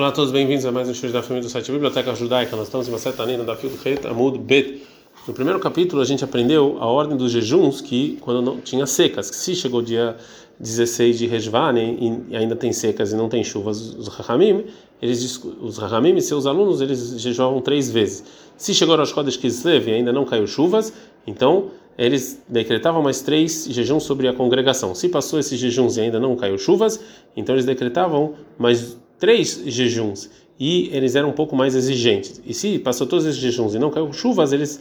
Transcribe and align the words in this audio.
Olá 0.00 0.08
a 0.08 0.12
todos, 0.12 0.32
bem-vindos 0.32 0.64
a 0.64 0.72
mais 0.72 0.88
um 0.88 0.94
show 0.94 1.10
da 1.10 1.22
família 1.22 1.46
do 1.46 1.52
site 1.52 1.70
Biblioteca 1.70 2.14
Judaica. 2.14 2.56
Nós 2.56 2.68
estamos 2.68 2.88
em 2.88 2.90
uma 2.90 2.98
certa 2.98 3.22
linha 3.22 3.44
da 3.44 3.52
do 3.52 4.08
Amud 4.08 4.38
Bet. 4.38 4.82
No 5.28 5.34
primeiro 5.34 5.60
capítulo 5.60 6.00
a 6.00 6.06
gente 6.06 6.24
aprendeu 6.24 6.78
a 6.80 6.86
ordem 6.86 7.18
dos 7.18 7.30
jejuns 7.30 7.82
que 7.82 8.16
quando 8.22 8.40
não 8.40 8.62
tinha 8.62 8.86
secas, 8.86 9.28
que 9.28 9.36
se 9.36 9.54
chegou 9.54 9.80
o 9.80 9.82
dia 9.82 10.16
16 10.58 11.18
de 11.18 11.26
Rejvan 11.26 11.74
e 11.78 12.34
ainda 12.34 12.56
tem 12.56 12.72
secas 12.72 13.12
e 13.12 13.14
não 13.14 13.28
tem 13.28 13.44
chuvas, 13.44 13.94
os 13.94 14.08
Rahamim, 14.08 14.64
eles 15.02 15.38
os 15.60 15.76
Rahamim 15.76 16.16
e 16.16 16.22
seus 16.22 16.46
alunos, 16.46 16.80
eles 16.80 17.20
jejuavam 17.20 17.60
três 17.60 17.90
vezes. 17.90 18.24
Se 18.56 18.72
chegou 18.72 18.98
aos 18.98 19.12
Kodesh 19.12 19.36
Kislev 19.36 19.86
e 19.86 19.92
ainda 19.92 20.14
não 20.14 20.24
caiu 20.24 20.46
chuvas, 20.46 20.94
então 21.26 21.72
eles 21.98 22.42
decretavam 22.48 23.02
mais 23.02 23.20
três 23.20 23.66
jejuns 23.68 24.04
sobre 24.04 24.28
a 24.28 24.32
congregação. 24.32 24.94
Se 24.94 25.10
passou 25.10 25.38
esses 25.38 25.60
jejuns 25.60 25.98
e 25.98 26.00
ainda 26.00 26.18
não 26.18 26.34
caiu 26.36 26.56
chuvas, 26.56 26.98
então 27.36 27.54
eles 27.54 27.66
decretavam 27.66 28.32
mais 28.58 28.96
três 29.20 29.62
jejuns 29.66 30.30
e 30.58 30.90
eles 30.92 31.14
eram 31.14 31.28
um 31.28 31.32
pouco 31.32 31.54
mais 31.54 31.74
exigentes. 31.74 32.42
E 32.44 32.52
se 32.52 32.78
passou 32.78 33.06
todos 33.06 33.24
esses 33.24 33.40
jejuns 33.40 33.74
e 33.74 33.78
não 33.78 33.90
caiu 33.90 34.12
chuvas, 34.12 34.52
eles 34.52 34.80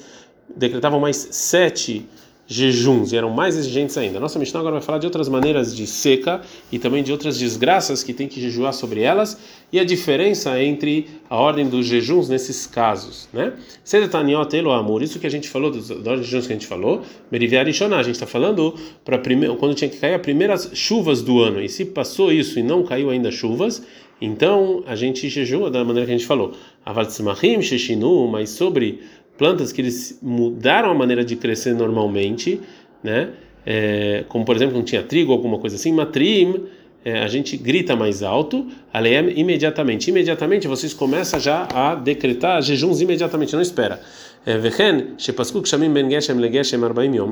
decretavam 0.56 1.00
mais 1.00 1.28
sete 1.32 2.06
jejuns 2.50 3.14
e 3.14 3.16
eram 3.16 3.30
mais 3.30 3.56
exigentes 3.56 3.96
ainda. 3.96 4.20
Nossa 4.20 4.40
Mishnah 4.40 4.60
agora 4.60 4.74
vai 4.78 4.82
falar 4.82 4.98
de 4.98 5.06
outras 5.06 5.30
maneiras 5.30 5.74
de 5.74 5.86
seca 5.86 6.42
e 6.72 6.80
também 6.80 7.04
de 7.04 7.12
outras 7.12 7.38
desgraças 7.38 8.04
que 8.04 8.12
tem 8.12 8.28
que 8.28 8.42
jejuar 8.42 8.74
sobre 8.74 9.02
elas 9.02 9.38
e 9.72 9.80
a 9.80 9.84
diferença 9.84 10.62
entre 10.62 11.08
a 11.30 11.38
ordem 11.38 11.70
dos 11.70 11.86
jejuns 11.86 12.28
nesses 12.28 12.66
casos, 12.66 13.30
né? 13.32 13.54
Sedetaniot 13.84 14.54
elo 14.58 14.72
amor, 14.72 15.04
isso 15.04 15.20
que 15.20 15.28
a 15.28 15.30
gente 15.30 15.48
falou 15.48 15.70
dos 15.70 15.92
ordem 15.92 16.22
de 16.22 16.24
jejuns 16.24 16.48
que 16.48 16.54
a 16.54 16.56
gente 16.56 16.66
falou, 16.66 17.04
Meriviar 17.32 17.68
e 17.68 17.74
Shoná, 17.74 18.00
a 18.00 18.04
gente 18.04 18.16
está 18.16 18.26
falando 18.26 18.74
para 19.06 19.20
primeiro 19.20 19.56
quando 19.56 19.76
tinha 19.76 19.90
que 19.90 19.98
cair 19.98 20.16
as 20.16 20.22
primeiras 20.22 20.72
chuvas 20.74 21.22
do 21.22 21.40
ano 21.40 21.62
e 21.62 21.70
se 21.70 21.86
passou 21.86 22.34
isso 22.34 22.58
e 22.58 22.64
não 22.64 22.82
caiu 22.82 23.12
ainda 23.12 23.30
chuvas, 23.30 23.84
então 24.22 24.84
a 24.86 24.96
gente 24.96 25.30
jejua 25.30 25.70
da 25.70 25.84
maneira 25.84 26.06
que 26.06 26.14
a 26.14 26.18
gente 26.18 26.28
falou. 26.28 26.54
Avatzmachim 26.86 27.62
sheshinu, 27.62 28.28
mas 28.28 28.50
sobre 28.50 29.00
plantas 29.38 29.72
que 29.72 29.82
eles 29.82 30.20
mudaram 30.22 30.92
a 30.92 30.94
maneira 30.94 31.24
de 31.24 31.36
crescer 31.36 31.74
normalmente, 31.74 32.60
né? 33.04 33.30
É, 33.66 34.26
como 34.28 34.46
por 34.46 34.56
exemplo, 34.56 34.76
não 34.76 34.84
tinha 34.84 35.04
trigo, 35.04 35.32
alguma 35.32 35.60
coisa 35.60 35.76
assim, 35.76 35.94
matrim, 35.94 36.66
é, 37.04 37.20
a 37.20 37.28
gente 37.28 37.56
grita 37.56 37.96
mais 37.96 38.22
alto, 38.24 38.68
aleem 38.92 39.40
imediatamente. 39.40 40.10
Imediatamente 40.10 40.68
vocês 40.68 40.94
começam 40.94 41.40
já 41.40 41.68
a 41.74 41.96
decretar 41.96 42.62
jejuns 42.62 43.00
imediatamente, 43.00 43.54
não 43.54 43.62
espera. 43.62 44.02
É, 44.46 44.58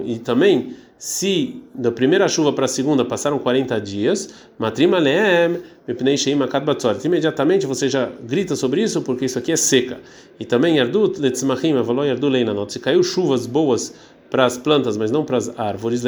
e 0.06 0.20
também, 0.20 0.76
se 0.98 1.64
da 1.74 1.92
primeira 1.92 2.28
chuva 2.28 2.52
para 2.52 2.66
a 2.66 2.68
segunda 2.68 3.06
passaram 3.06 3.40
40 3.40 3.80
dias, 3.80 4.34
imediatamente 7.06 7.66
você 7.66 7.88
já 7.88 8.10
grita 8.24 8.56
sobre 8.56 8.82
isso, 8.84 9.02
porque 9.02 9.26
isso 9.26 9.40
aqui 9.40 9.52
é 9.52 9.56
seca. 9.56 10.00
E 10.40 10.46
também, 10.46 10.78
se 12.68 12.80
caiu 12.80 13.02
chuvas 13.04 13.48
boas 13.48 13.94
para 14.30 14.46
as 14.46 14.58
plantas, 14.58 14.98
mas 14.98 15.10
não 15.10 15.24
para 15.24 15.38
as 15.38 15.58
árvores. 15.58 16.04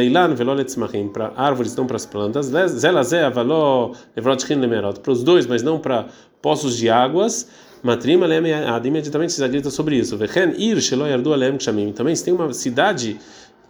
Para 1.14 1.34
árvores, 1.36 1.76
não 1.76 1.88
para 1.88 1.96
as 1.96 2.06
plantas. 2.06 2.52
Zelazé 2.68 3.30
para 3.30 5.12
os 5.12 5.24
dois, 5.24 5.48
mas 5.48 5.64
não 5.64 5.80
para 5.80 6.08
poços 6.42 6.78
de 6.78 6.90
águas. 6.90 7.48
Matrima 7.82 8.26
leme 8.26 8.50
imediatamente 8.84 9.34
se 9.34 9.48
grita 9.48 9.70
sobre 9.70 9.96
isso. 9.98 10.18
Vechen 10.18 10.54
ir 10.58 10.82
shelo 10.82 11.08
yardu 11.08 11.34
alem 11.34 11.58
kshamim. 11.58 11.92
Também 11.94 12.16
se 12.16 12.26
tem 12.26 12.34
uma 12.34 12.54
cidade 12.54 13.18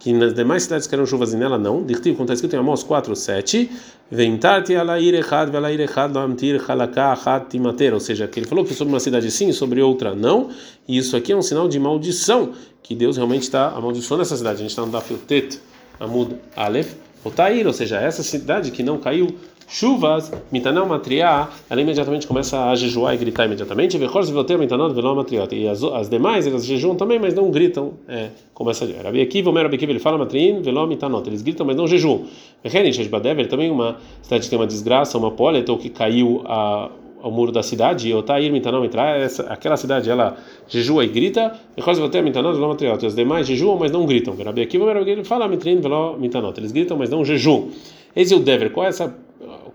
que 0.00 0.12
nas 0.12 0.32
demais 0.32 0.62
cidades 0.64 0.86
que 0.86 0.94
eram 0.94 1.06
chuvas 1.06 1.32
e 1.32 1.36
nela 1.36 1.58
não. 1.58 1.84
Dictiv, 1.84 2.16
como 2.16 2.24
está 2.24 2.34
escrito 2.34 2.56
em 2.56 2.58
Amós 2.58 2.82
4, 2.82 3.14
7. 3.14 3.70
Ventarti 4.10 4.74
alair 4.74 5.14
echad 5.14 5.50
velair 5.50 5.78
echad 5.80 6.12
lamtir 6.12 6.60
halakah 6.66 7.12
achat 7.12 7.48
timater. 7.50 7.92
Ou 7.94 8.00
seja, 8.00 8.26
que 8.26 8.40
ele 8.40 8.46
falou 8.46 8.64
que 8.64 8.74
sobre 8.74 8.92
uma 8.92 9.00
cidade 9.00 9.30
sim, 9.30 9.52
sobre 9.52 9.80
outra 9.80 10.14
não. 10.14 10.48
E 10.88 10.96
isso 10.96 11.16
aqui 11.16 11.32
é 11.32 11.36
um 11.36 11.42
sinal 11.42 11.68
de 11.68 11.78
maldição, 11.78 12.52
que 12.82 12.94
Deus 12.94 13.16
realmente 13.16 13.42
está 13.42 13.68
amaldiçoando 13.68 14.22
essa 14.22 14.36
cidade. 14.36 14.56
A 14.56 14.62
gente 14.62 14.70
está 14.70 14.84
no 14.84 14.90
Dafiltet 14.90 15.60
Amud 16.00 16.34
Aleph. 16.56 16.94
Otair, 17.22 17.66
ou 17.66 17.72
seja, 17.74 18.00
essa 18.00 18.22
cidade 18.22 18.70
que 18.70 18.82
não 18.82 18.96
caiu 18.96 19.36
chuvas, 19.70 20.32
mitanel 20.50 20.84
matriá, 20.84 21.48
ela 21.70 21.80
imediatamente 21.80 22.26
começa 22.26 22.70
a 22.70 22.74
jejuar 22.74 23.14
e 23.14 23.16
gritar 23.16 23.46
imediatamente, 23.46 23.96
e 25.54 25.68
as, 25.68 25.82
as 25.82 26.08
demais 26.08 26.44
elas 26.46 26.66
jejuam 26.66 26.96
também, 26.96 27.20
mas 27.20 27.34
não 27.34 27.52
gritam, 27.52 27.92
é, 28.08 28.30
começa 28.52 28.84
a 28.84 29.02
Rabi 29.60 29.76
Akiva, 29.76 29.92
ele 29.92 30.00
fala 30.00 30.18
mitanot, 30.88 31.26
eles 31.28 31.40
gritam, 31.40 31.64
mas 31.64 31.76
não 31.76 31.86
jejuam. 31.86 32.24
também 33.48 33.70
uma 33.70 33.96
cidade 34.20 34.42
que 34.42 34.50
tem 34.50 34.58
uma 34.58 34.66
desgraça, 34.66 35.16
uma 35.16 35.30
poleta, 35.30 35.70
ou 35.70 35.78
que 35.78 35.88
caiu 35.88 36.42
a 36.46 36.90
ao 37.22 37.30
muro 37.30 37.52
da 37.52 37.62
cidade, 37.62 38.08
e 38.08 38.14
Otair 38.14 38.50
Mitanão 38.50 38.82
entrar, 38.82 39.20
essa, 39.20 39.42
aquela 39.42 39.76
cidade 39.76 40.08
ela 40.08 40.38
jejua 40.66 41.04
e 41.04 41.08
grita, 41.08 41.52
e 41.76 41.82
os 43.06 43.14
demais 43.14 43.46
jejuam, 43.46 43.76
mas 43.78 43.92
não 43.92 44.06
gritam. 44.06 44.34
Rabi 44.34 44.62
Akiva, 44.62 44.90
ele 44.90 45.22
fala 45.22 45.46
mitrin, 45.46 45.80
veló 45.80 46.16
mitanot, 46.16 46.58
eles 46.58 46.72
gritam, 46.72 46.96
mas 46.96 47.10
não 47.10 47.22
jejuam. 47.22 47.68
Esse 48.16 48.32
é 48.32 48.36
o 48.38 48.40
dever, 48.40 48.72
qual 48.72 48.86
é 48.86 48.88
essa 48.88 49.14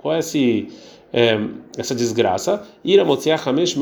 qual 0.06 0.14
é 0.14 0.20
esse, 0.20 0.68
é, 1.12 1.36
essa 1.76 1.96
desgraça? 1.96 2.62
Ira 2.84 3.04
Hamesh. 3.44 3.76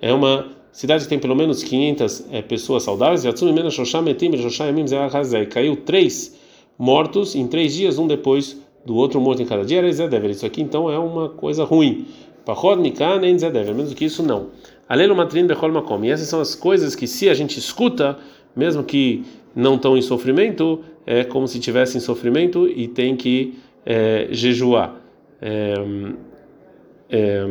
É 0.00 0.12
uma 0.12 0.46
cidade 0.70 1.02
que 1.02 1.10
tem 1.10 1.18
pelo 1.18 1.34
menos 1.34 1.64
500 1.64 2.26
é, 2.30 2.42
pessoas 2.42 2.84
saudáveis. 2.84 3.24
Caiu 5.50 5.74
três 5.74 6.38
mortos 6.78 7.34
em 7.34 7.48
três 7.48 7.74
dias, 7.74 7.98
um 7.98 8.06
depois 8.06 8.56
do 8.86 8.94
outro 8.94 9.20
morto 9.20 9.42
em 9.42 9.44
cada 9.44 9.64
dia. 9.64 9.78
Era 9.78 10.30
Isso 10.30 10.46
aqui 10.46 10.62
então 10.62 10.88
é 10.88 10.96
uma 10.96 11.28
coisa 11.28 11.64
ruim. 11.64 12.06
Mikan 12.78 13.18
nem 13.18 13.36
Menos 13.74 13.94
que 13.94 14.04
isso, 14.04 14.22
não. 14.22 14.50
Alelo 14.88 15.16
essas 16.08 16.28
são 16.28 16.40
as 16.40 16.54
coisas 16.54 16.94
que, 16.94 17.08
se 17.08 17.28
a 17.28 17.34
gente 17.34 17.58
escuta, 17.58 18.16
mesmo 18.54 18.84
que 18.84 19.24
não 19.56 19.74
estão 19.74 19.98
em 19.98 20.02
sofrimento, 20.02 20.84
é 21.04 21.24
como 21.24 21.48
se 21.48 21.58
tivesse 21.58 21.96
em 21.96 22.00
sofrimento 22.00 22.68
e 22.68 22.86
tem 22.86 23.16
que 23.16 23.58
é, 23.84 24.28
jejuar. 24.30 25.01
É, 25.42 25.74
é, 27.10 27.46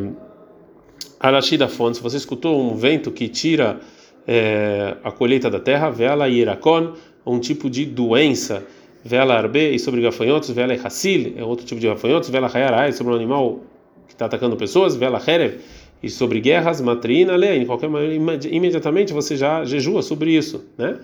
Arashi 1.19 1.57
da 1.57 1.68
fonte, 1.68 1.97
se 1.97 2.03
você 2.03 2.18
escutou 2.18 2.59
um 2.59 2.75
vento 2.75 3.12
que 3.12 3.28
tira 3.28 3.79
é, 4.25 4.96
a 5.03 5.12
colheita 5.12 5.50
da 5.50 5.59
terra, 5.59 5.90
vela 5.90 6.28
irakon, 6.29 6.94
um 7.25 7.40
tipo 7.40 7.69
de 7.69 7.85
doença, 7.85 8.63
vela 9.03 9.35
arbe, 9.35 9.75
e 9.75 9.78
sobre 9.78 10.02
gafanhotos, 10.02 10.50
vela 10.50 10.74
hassil, 10.74 11.34
é 11.35 11.44
outro 11.44 11.66
tipo 11.66 11.79
de 11.81 11.88
gafanhotos, 11.88 12.29
vela 12.29 12.50
hayarai, 12.52 12.91
sobre 12.94 13.13
um 13.13 13.16
animal 13.16 13.59
que 14.08 14.13
está 14.13 14.25
atacando 14.25 14.56
pessoas, 14.56 14.96
vela 14.96 15.22
herev, 15.28 15.59
e 16.02 16.09
sobre 16.09 16.40
guerras, 16.40 16.81
matrina, 16.81 17.35
lei, 17.35 17.59
em 17.59 17.66
qualquer 17.66 17.90
maneira, 17.90 18.16
imediatamente 18.50 19.13
você 19.13 19.35
já 19.35 19.63
jejua 19.63 20.02
sobre 20.02 20.31
isso, 20.31 20.66
né? 20.78 20.97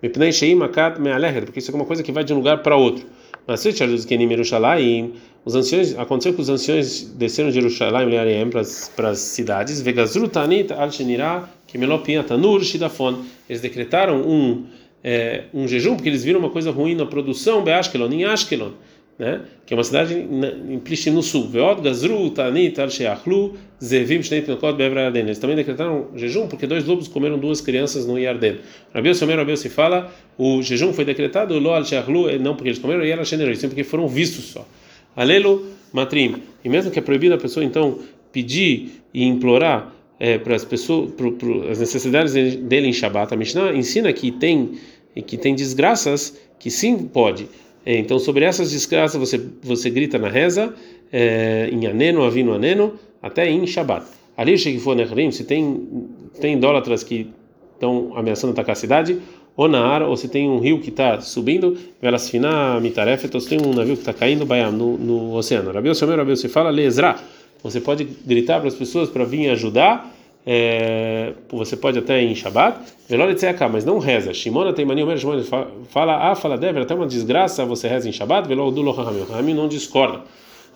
Porque 0.00 1.58
isso 1.58 1.70
é 1.70 1.74
uma 1.74 1.84
coisa 1.84 2.02
que 2.02 2.12
vai 2.12 2.22
de 2.22 2.32
um 2.32 2.36
lugar 2.36 2.62
para 2.62 2.76
outro. 2.76 3.04
Mas 3.46 3.60
se 3.60 3.72
os 5.44 5.54
anciões, 5.54 5.98
aconteceu 5.98 6.34
que 6.34 6.40
os 6.40 6.48
anciões 6.48 7.04
desceram 7.16 7.48
de 7.50 7.54
Jerusalém 7.54 8.50
para 8.94 9.10
as 9.10 9.18
cidades, 9.18 9.80
Vegazrutanit 9.80 10.72
al-Shenirah, 10.72 11.48
Kemelopia, 11.66 12.22
Tanur, 12.22 12.62
Shidafon. 12.62 13.24
Eles 13.48 13.62
decretaram 13.62 14.20
um, 14.20 14.66
é, 15.02 15.44
um 15.54 15.68
jejum 15.68 15.94
porque 15.94 16.08
eles 16.08 16.24
viram 16.24 16.40
uma 16.40 16.50
coisa 16.50 16.70
ruim 16.70 16.94
na 16.94 17.06
produção, 17.06 17.62
Beashkelon, 17.62 18.10
em 18.12 18.24
Ashkelon, 18.24 18.72
né? 19.18 19.42
que 19.64 19.74
é 19.74 19.76
uma 19.76 19.84
cidade 19.84 20.14
em 20.14 20.78
Plishtim 20.80 21.10
no 21.10 21.22
sul. 21.22 21.48
Veod, 21.48 21.82
Gazru, 21.82 22.30
Tanit, 22.30 22.80
al-Sheachlu, 22.80 23.54
Zevim, 23.82 24.22
Shneit, 24.22 24.48
Nokot, 24.48 24.74
Bevra. 24.74 25.12
Eles 25.14 25.38
também 25.38 25.56
decretaram 25.56 26.08
jejum 26.16 26.48
porque 26.48 26.66
dois 26.66 26.84
lobos 26.84 27.06
comeram 27.06 27.38
duas 27.38 27.60
crianças 27.60 28.06
no 28.06 28.18
Yarden. 28.18 28.58
Rabiel 28.94 29.14
Somer, 29.14 29.36
Rabiel 29.36 29.56
se 29.56 29.68
fala, 29.68 30.12
o 30.36 30.62
jejum 30.62 30.92
foi 30.92 31.04
decretado, 31.04 31.58
Lo 31.58 31.72
al-Sheachlu, 31.72 32.38
não 32.38 32.54
porque 32.54 32.70
eles 32.70 32.78
comeram, 32.78 33.04
e 33.04 33.10
era 33.10 33.24
generoso, 33.24 33.68
porque 33.68 33.84
foram 33.84 34.08
vistos 34.08 34.46
só. 34.46 34.66
Alelo 35.18 35.66
matrim. 35.92 36.36
E 36.64 36.68
mesmo 36.68 36.92
que 36.92 36.98
é 37.00 37.02
proibido 37.02 37.34
a 37.34 37.38
pessoa 37.38 37.64
então 37.64 37.98
pedir 38.30 39.02
e 39.12 39.24
implorar 39.24 39.92
é, 40.20 40.38
para 40.38 40.54
as 40.54 40.64
pessoas, 40.64 41.10
para 41.10 41.72
as 41.72 41.80
necessidades 41.80 42.32
dele 42.32 42.86
em 42.86 42.92
Shabat, 42.92 43.34
a 43.34 43.36
Mishnah 43.36 43.72
ensina 43.72 44.12
que 44.12 44.30
tem 44.30 44.78
que 45.26 45.36
tem 45.36 45.56
desgraças 45.56 46.38
que 46.60 46.70
sim 46.70 46.96
pode. 46.98 47.48
É, 47.84 47.98
então 47.98 48.20
sobre 48.20 48.44
essas 48.44 48.70
desgraças 48.70 49.18
você 49.18 49.40
você 49.60 49.90
grita 49.90 50.18
na 50.18 50.28
reza 50.28 50.72
é, 51.12 51.68
em 51.72 51.84
aneno, 51.86 52.22
avino 52.22 52.52
aneno, 52.52 52.94
até 53.20 53.50
em 53.50 53.66
Shabat. 53.66 54.06
Ali 54.36 54.56
se 54.56 55.44
tem 55.44 55.88
tem 56.40 56.54
idólatras 56.54 57.02
que 57.02 57.28
estão 57.74 58.12
ameaçando 58.16 58.52
atacar 58.52 58.74
a 58.74 58.76
cidade, 58.76 59.18
ou 59.58 59.66
na 59.66 59.84
ar, 59.84 60.02
ou 60.02 60.16
se 60.16 60.28
tem 60.28 60.48
um 60.48 60.60
rio 60.60 60.80
que 60.80 60.88
está 60.88 61.20
subindo, 61.20 61.76
velas 62.00 62.30
fina 62.30 62.78
mitarefet, 62.78 63.34
ou 63.34 63.40
se 63.40 63.48
tem 63.48 63.60
um 63.60 63.74
navio 63.74 63.96
que 63.96 64.02
está 64.02 64.12
caindo 64.12 64.46
bayam, 64.46 64.70
no, 64.70 64.96
no 64.96 65.34
oceano. 65.34 65.72
Rabi 65.72 65.90
Osiomer, 65.90 66.16
Rabi 66.16 66.36
se 66.36 66.48
fala 66.48 66.70
lezra. 66.70 67.16
Você 67.64 67.80
pode 67.80 68.04
gritar 68.04 68.60
para 68.60 68.68
as 68.68 68.76
pessoas 68.76 69.10
para 69.10 69.24
vir 69.24 69.50
ajudar. 69.50 70.14
É, 70.46 71.32
você 71.50 71.76
pode 71.76 71.98
até 71.98 72.22
em 72.22 72.36
Shabbat, 72.36 72.78
mas 73.72 73.84
não 73.84 73.98
reza. 73.98 74.32
Shimona 74.32 74.72
tem 74.72 74.84
mania, 74.84 75.16
Shimona 75.16 75.42
fala, 75.90 76.30
ah, 76.30 76.36
fala 76.36 76.56
deve, 76.56 76.78
até 76.78 76.94
uma 76.94 77.06
desgraça 77.06 77.64
você 77.64 77.88
reza 77.88 78.08
em 78.08 78.12
Shabbat, 78.12 78.46
velo 78.46 78.70
do. 78.70 78.88
Rahamim 78.92 79.54
não 79.54 79.66
discorda. 79.66 80.20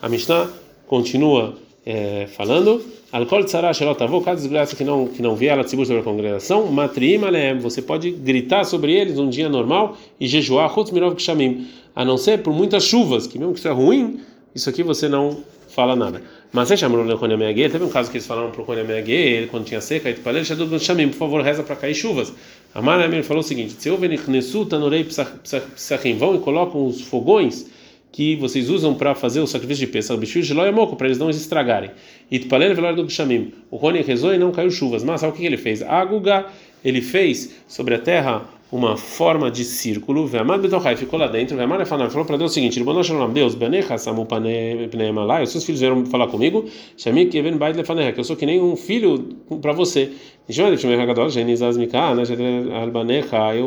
A 0.03 0.09
Mishnah 0.09 0.51
continua 0.89 1.55
é, 1.85 2.29
falando, 2.37 2.81
alcool 3.11 3.45
tzara 3.45 3.73
shelotavô, 3.73 4.21
cada 4.21 4.37
desgraça 4.37 4.77
que 4.77 4.85
não 4.85 5.09
que 5.09 5.21
não 5.21 5.35
vê 5.35 5.47
ela 5.47 5.67
sobre 5.67 5.99
a 5.99 6.03
congregação, 6.03 6.71
matriim 6.71 7.25
aleem, 7.25 7.59
você 7.59 7.83
pode 7.83 8.11
gritar 8.11 8.65
sobre 8.65 8.93
eles 8.93 9.19
um 9.19 9.29
dia 9.29 9.49
normal 9.49 9.97
e 10.21 10.27
jejuar, 10.29 10.73
chutz 10.73 10.93
mirov 10.93 11.17
kshamim, 11.17 11.67
a 11.95 12.05
não 12.05 12.17
ser 12.17 12.43
por 12.43 12.53
muitas 12.53 12.85
chuvas, 12.85 13.27
que 13.27 13.39
mesmo 13.39 13.53
que 13.53 13.59
isso 13.59 13.69
é 13.69 13.73
ruim, 13.73 14.21
isso 14.55 14.71
aqui 14.71 14.83
você 14.83 15.09
não 15.09 15.39
fala 15.69 15.97
nada. 15.97 16.23
Mas 16.53 16.69
você 16.69 16.77
chamou 16.77 17.01
o 17.01 17.17
Rony 17.17 17.35
Ameague, 17.35 17.69
teve 17.71 17.83
um 17.83 17.89
caso 17.89 18.11
que 18.11 18.19
eles 18.19 18.27
falaram 18.27 18.51
para 18.51 18.61
o 18.61 18.65
Rony 18.65 18.83
Ameague, 18.83 19.49
quando 19.51 19.65
tinha 19.65 19.81
seca, 19.81 20.11
e 20.11 20.15
falou, 20.15 20.79
chamim, 20.79 21.09
por 21.09 21.17
favor, 21.17 21.43
reza 21.43 21.63
para 21.63 21.75
cair 21.75 21.95
chuvas. 21.95 22.33
A 22.75 22.83
Mara 22.83 23.23
falou 23.23 23.43
o 23.43 23.47
seguinte: 23.47 23.75
se 23.79 23.91
houve 23.91 24.07
Nichnesu, 24.07 24.67
Tanorei, 24.67 25.05
Psachim, 25.05 26.17
vão 26.17 26.35
e 26.37 26.39
colocam 26.39 26.87
os 26.87 27.01
fogões 27.01 27.67
que 28.13 28.37
vocês 28.37 28.69
usam 28.69 28.95
para 28.95 29.15
fazer 29.15 29.41
o 29.41 29.47
sacrifício 29.47 29.87
de 29.87 29.93
Pesach, 29.93 30.21
bicho 30.21 30.41
de 30.41 30.55
moco, 30.71 30.95
para 30.95 31.07
eles 31.07 31.19
não 31.19 31.31
estragarem. 31.31 31.91
E 32.31 32.39
Tpalel 32.39 32.75
velar 32.75 32.95
do 32.95 33.09
Shamim. 33.09 33.53
O 33.71 33.77
Rony 33.77 34.03
rezou 34.03 34.35
e 34.35 34.39
não 34.39 34.53
caiu 34.53 34.71
chuvas. 34.71 35.03
Mas 35.03 35.23
sabe 35.23 35.33
o 35.33 35.37
que 35.37 35.47
ele 35.47 35.57
fez? 35.57 35.83
Aguga, 35.83 36.47
ele 36.85 37.01
fez 37.01 37.57
sobre 37.67 37.95
a 37.95 37.99
terra 37.99 38.45
uma 38.71 38.97
forma 38.97 39.51
de 39.51 39.65
círculo, 39.67 40.27
Ve'amad 40.27 40.63
betochai, 40.63 40.97
ficou 40.97 41.19
lá 41.19 41.27
dentro, 41.27 41.55
Ve'amad 41.55 41.85
falou 41.85 42.25
para 42.25 42.39
Deus 42.39 42.53
o 42.53 42.55
seguinte, 42.55 42.79
Ribono 42.79 43.05
Shalom, 43.05 43.31
Deus, 43.31 43.55
Benecha 43.55 43.99
samu 43.99 44.25
pneim 44.25 45.19
alai, 45.19 45.43
os 45.43 45.53
seus 45.53 45.63
filhos 45.63 45.81
vieram 45.81 46.07
falar 46.07 46.27
comigo, 46.29 46.65
Shami 46.97 47.27
keven 47.27 47.59
bait 47.59 47.77
lefanecha, 47.77 48.13
que 48.13 48.21
eu 48.21 48.25
sou 48.25 48.35
que 48.35 48.47
nem 48.47 48.63
um 48.63 48.75
filho 48.75 49.37
para 49.61 49.73
você. 49.73 50.11
Eu 50.49 50.55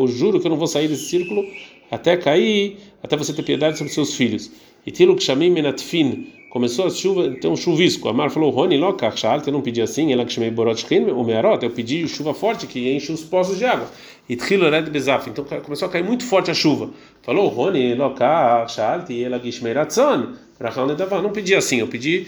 juro 0.08 0.40
que 0.40 0.48
eu 0.48 0.50
não 0.50 0.58
vou 0.58 0.68
sair 0.68 0.88
desse 0.88 1.06
círculo 1.06 1.46
até 1.90 2.18
cair, 2.18 2.78
até 3.02 3.16
você 3.16 3.34
ter 3.34 3.44
piedade 3.44 3.78
sobre 3.78 3.94
seus 3.94 4.14
filhos. 4.14 4.52
E 4.86 4.92
Tilo 4.92 5.16
Kshamim 5.16 5.50
Menatfin, 5.50 6.28
começou 6.50 6.86
a 6.86 6.90
chuva, 6.90 7.32
tem 7.32 7.52
um 7.52 7.56
chuvisco. 7.56 8.08
A 8.08 8.14
Mar 8.14 8.30
falou, 8.30 8.50
Lokach, 8.52 9.22
eu 9.46 9.52
não 9.52 9.62
pedi 9.62 9.82
assim, 9.82 10.14
ela 10.14 10.24
que 10.24 10.32
chamei 10.32 10.50
Borotchkin, 10.50 11.06
o 11.12 11.24
Mearot, 11.24 11.64
eu 11.64 11.70
pedi 11.72 12.08
chuva 12.08 12.34
forte 12.34 12.66
que 12.66 12.94
enche 12.94 13.12
os 13.12 13.24
poços 13.24 13.58
de 13.58 13.66
água. 13.66 13.90
E 14.30 14.36
Tchilo 14.36 14.70
Red 14.70 14.84
Bezaf, 14.84 15.30
então 15.30 15.44
começou 15.44 15.88
a 15.88 15.92
cair 15.92 16.04
muito 16.04 16.24
forte 16.24 16.50
a 16.50 16.54
chuva. 16.54 16.92
Falou, 17.24 17.54
Lokach, 17.98 18.78
e 19.10 19.24
ela 19.24 19.40
que 19.40 19.52
chamei 19.52 19.74
Ratzon, 19.74 20.34
não 21.22 21.32
pedi 21.32 21.54
assim, 21.56 21.80
eu 21.80 21.88
pedi 21.88 22.28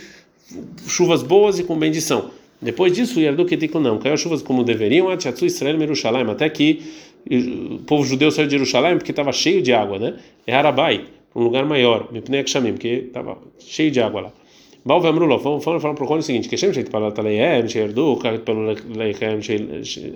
chuvas 0.88 1.24
boas 1.24 1.57
e 1.59 1.63
com 1.63 1.77
bendição. 1.77 2.31
Depois 2.62 2.92
disso, 2.92 3.19
Yardu 3.19 3.45
não, 3.80 4.00
caiu 4.00 4.18
chuvas 4.18 4.42
como 4.42 4.63
deveriam, 4.63 5.09
Atchatsu 5.09 5.45
Israel 5.45 5.77
Merushalayim, 5.77 6.30
até 6.30 6.50
que 6.50 6.81
o 7.30 7.80
povo 7.80 8.04
judeu 8.04 8.31
saiu 8.31 8.48
de 8.48 8.54
Jerusalém 8.54 8.98
porque 8.98 9.12
estava 9.12 9.31
cheio 9.31 9.62
de 9.62 9.74
água, 9.74 10.00
né? 10.00 10.15
É 10.45 10.56
Arabai, 10.56 11.06
um 11.36 11.44
lugar 11.44 11.65
maior, 11.65 12.07
Mipnei 12.12 12.44
Kshamim, 12.44 12.74
porque 12.74 13.06
estava 13.07 13.38
cheio 13.59 13.92
de 13.92 14.01
água 14.01 14.21
lá. 14.21 14.31
Baal 14.83 15.01
Vamrulo, 15.01 15.38
vamos 15.38 15.63
falar 15.63 15.80
para 15.80 16.04
o 16.04 16.07
Rony 16.07 16.21
o 16.21 16.24
seguinte: 16.24 16.48
que 16.48 16.56
Shem 16.56 16.74
Sheit 16.74 16.89
para 16.89 17.12
Taleihem, 17.12 17.68
Sheirdu, 17.68 18.18
pelo 18.45 18.74
Leichem, 18.95 19.42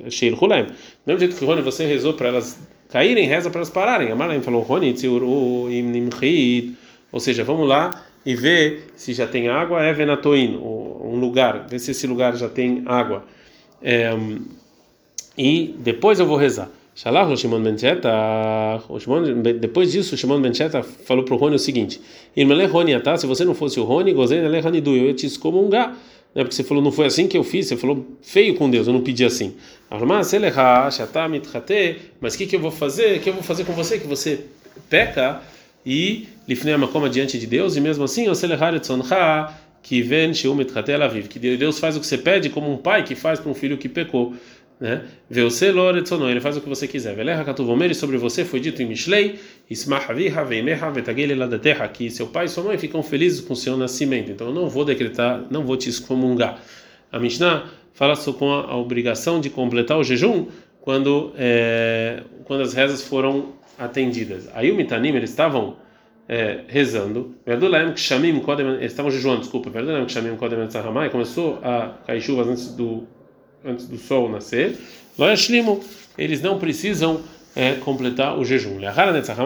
Sheir 0.09 0.41
Hulaim. 0.41 0.67
Mesmo 1.05 1.19
jeito 1.19 1.35
que 1.35 1.43
Rony, 1.43 1.61
você 1.61 1.85
rezou 1.85 2.13
para 2.13 2.29
elas 2.29 2.57
caírem, 2.89 3.27
reza 3.27 3.49
para 3.49 3.59
elas 3.59 3.69
pararem. 3.69 4.11
Amalaim 4.11 4.39
falou: 4.41 4.61
Rony, 4.61 4.93
Tsiuru, 4.93 5.69
Imnimchid. 5.69 6.73
Ou 7.11 7.19
seja, 7.19 7.43
vamos 7.43 7.67
lá 7.67 8.01
e 8.25 8.35
ver 8.35 8.87
se 8.95 9.13
já 9.13 9.27
tem 9.27 9.47
água, 9.47 9.83
é 9.83 9.93
Venatoin, 9.93 10.57
um 10.57 11.19
lugar, 11.19 11.67
ver 11.67 11.79
se 11.79 11.91
esse 11.91 12.05
lugar 12.05 12.35
já 12.35 12.47
tem 12.47 12.83
água. 12.85 13.25
É, 13.81 14.11
e 15.37 15.75
depois 15.79 16.19
eu 16.19 16.25
vou 16.25 16.37
rezar. 16.37 16.69
Shalach 16.93 17.35
Shimon 17.37 17.61
Ben 17.61 17.75
depois 19.59 19.91
disso, 19.91 20.17
Shimon 20.17 20.41
Ben 20.41 20.51
falou 21.05 21.23
para 21.23 21.33
o 21.33 21.37
Rony 21.37 21.55
o 21.55 21.59
seguinte: 21.59 22.01
Irmele 22.35 22.65
Rony 22.65 22.93
Atá, 22.93 23.17
se 23.17 23.25
você 23.25 23.45
não 23.45 23.55
fosse 23.55 23.79
o 23.79 23.83
Rony, 23.83 24.13
Gozen 24.13 24.39
Ele 24.39 24.59
Hanidu, 24.59 24.95
eu 24.95 25.07
ia 25.07 25.13
te 25.13 25.25
excomungar. 25.25 25.97
Né? 26.33 26.43
Porque 26.43 26.55
você 26.55 26.63
falou, 26.63 26.83
não 26.83 26.91
foi 26.91 27.05
assim 27.05 27.27
que 27.27 27.37
eu 27.37 27.43
fiz, 27.43 27.67
você 27.67 27.77
falou 27.77 28.05
feio 28.21 28.55
com 28.55 28.69
Deus, 28.69 28.87
eu 28.87 28.93
não 28.93 29.01
pedi 29.01 29.25
assim. 29.25 29.55
Mas 32.19 32.33
o 32.33 32.37
que, 32.37 32.45
que 32.45 32.55
eu 32.55 32.59
vou 32.59 32.71
fazer? 32.71 33.17
O 33.17 33.19
que 33.19 33.29
eu 33.29 33.33
vou 33.33 33.43
fazer 33.43 33.65
com 33.65 33.73
você? 33.73 33.99
Que 33.99 34.07
você 34.07 34.45
peca 34.89 35.41
e 35.85 36.27
lifnei 36.53 36.75
uma 36.75 36.87
coma 36.87 37.09
diante 37.09 37.37
de 37.37 37.47
Deus, 37.47 37.75
e 37.75 37.81
mesmo 37.81 38.03
assim, 38.03 38.27
que 39.83 40.01
vem 40.01 40.31
que 40.31 41.39
Deus 41.39 41.79
faz 41.79 41.97
o 41.97 41.99
que 41.99 42.05
você 42.05 42.17
pede 42.17 42.49
como 42.49 42.71
um 42.71 42.77
pai 42.77 43.03
que 43.03 43.15
faz 43.15 43.39
para 43.39 43.49
um 43.49 43.55
filho 43.55 43.77
que 43.77 43.89
pecou 43.89 44.35
né? 44.81 45.03
Ele 45.29 46.41
faz 46.41 46.57
o 46.57 46.61
que 46.61 46.67
você 46.67 46.87
quiser. 46.87 47.15
Veleha 47.15 47.43
katuvomeri 47.45 47.93
sobre 47.93 48.17
você 48.17 48.43
foi 48.43 48.59
dito 48.59 48.81
em 48.81 48.87
Mishlei, 48.87 49.39
ismahaviha 49.69 50.43
veimeha 50.43 50.89
vetagele 50.89 51.35
lá 51.35 51.45
da 51.45 51.59
terra 51.59 51.87
que 51.87 52.09
seu 52.09 52.25
pai 52.25 52.45
e 52.45 52.49
sua 52.49 52.63
mãe 52.63 52.79
ficam 52.79 53.03
felizes 53.03 53.41
com 53.41 53.53
o 53.53 53.55
seu 53.55 53.77
nascimento. 53.77 54.31
Então 54.31 54.47
eu 54.47 54.53
não 54.53 54.67
vou 54.67 54.83
decretar, 54.83 55.45
não 55.51 55.63
vou 55.63 55.77
te 55.77 55.87
excomungar. 55.87 56.59
A 57.11 57.19
Mishnah 57.19 57.65
fala 57.93 58.15
com 58.15 58.51
a 58.51 58.75
obrigação 58.75 59.39
de 59.39 59.51
completar 59.51 59.99
o 59.99 60.03
jejum 60.03 60.47
quando 60.81 61.31
é, 61.37 62.23
quando 62.45 62.61
as 62.61 62.73
rezas 62.73 63.03
foram 63.03 63.53
atendidas. 63.77 64.49
Aí 64.51 64.71
o 64.71 64.75
Mitanim 64.75 65.09
eles 65.09 65.29
estavam 65.29 65.75
é, 66.27 66.61
rezando, 66.67 67.35
eles 68.79 68.91
estavam 68.91 69.11
jejuando, 69.11 69.41
desculpa, 69.41 69.69
começou 71.09 71.59
a 71.63 71.97
cair 72.05 72.21
chuvas 72.21 72.47
antes 72.47 72.67
do 72.73 73.07
antes 73.63 73.87
do 73.87 73.97
sol 73.97 74.29
nascer, 74.29 74.75
eles 76.17 76.41
não 76.41 76.57
precisam 76.57 77.21
é, 77.55 77.73
completar 77.73 78.37
o 78.37 78.45
jejum. 78.45 78.79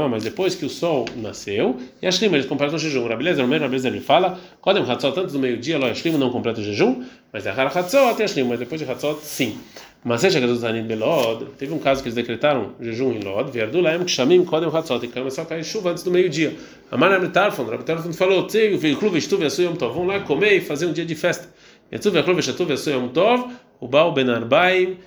Mas 0.09 0.23
depois 0.23 0.55
que 0.55 0.65
o 0.65 0.69
sol 0.69 1.05
nasceu, 1.15 1.77
e 2.01 2.05
eles 2.05 2.45
completam 2.45 2.75
o 2.75 2.79
jejum. 2.79 3.07
Rabelezer, 3.07 3.45
o 3.45 3.49
Rabelezer, 3.49 3.91
ele 3.91 4.01
fala, 4.01 4.39
Kodem 4.61 4.83
Hatzot, 4.83 5.15
tanto 5.15 5.33
no 5.33 5.39
meio-dia, 5.39 5.77
Loyashlim 5.77 6.17
não 6.17 6.29
completa 6.29 6.59
o 6.59 6.63
jejum, 6.63 7.03
mas 7.33 7.45
Ahar 7.47 7.75
Hatzot, 7.75 8.21
Yashlim, 8.21 8.43
mas 8.43 8.59
depois 8.59 8.79
de 8.79 8.89
Hatzot, 8.89 9.19
sim. 9.21 9.57
Mas 10.03 10.21
seja 10.21 10.39
que 10.39 10.55
Zanid 10.55 10.85
Belod, 10.85 11.47
teve 11.57 11.73
um 11.73 11.79
caso 11.79 12.03
que 12.03 12.07
eles 12.07 12.15
decretaram 12.15 12.73
jejum 12.79 13.11
em 13.11 13.23
Lod, 13.23 13.49
Verdu 13.49 13.81
Laem 13.81 14.03
Kshamim 14.03 14.45
Kodem 14.45 14.69
Hatzot, 14.69 15.03
e 15.03 15.07
começou 15.07 15.43
a 15.43 15.47
cair 15.47 15.63
chuva 15.63 15.89
antes 15.89 16.03
do 16.03 16.11
meio-dia. 16.11 16.55
Amar 16.91 17.11
Abritarfon, 17.11 17.65
Rabitarfon 17.65 18.13
falou, 18.13 18.43
Tei, 18.43 18.77
Veiklu, 18.77 19.09
Vestuv, 19.09 19.41
Yasuyom 19.41 19.75
Tov, 19.75 19.95
vão 19.95 20.05
lá 20.05 20.19
comer 20.19 20.57
e 20.57 20.61
fazer 20.61 20.85
um 20.85 20.93
dia 20.93 21.05
de 21.05 21.15
festa. 21.15 21.49
Yatsu, 21.91 22.11
Veiklu, 22.11 22.35
Vestuv, 22.35 22.69
Yasuyom 22.69 23.07
Tov, 23.07 23.49
o 23.79 23.87
Baal 23.87 24.13
Ben 24.13 24.29
Arbaim, 24.29 24.97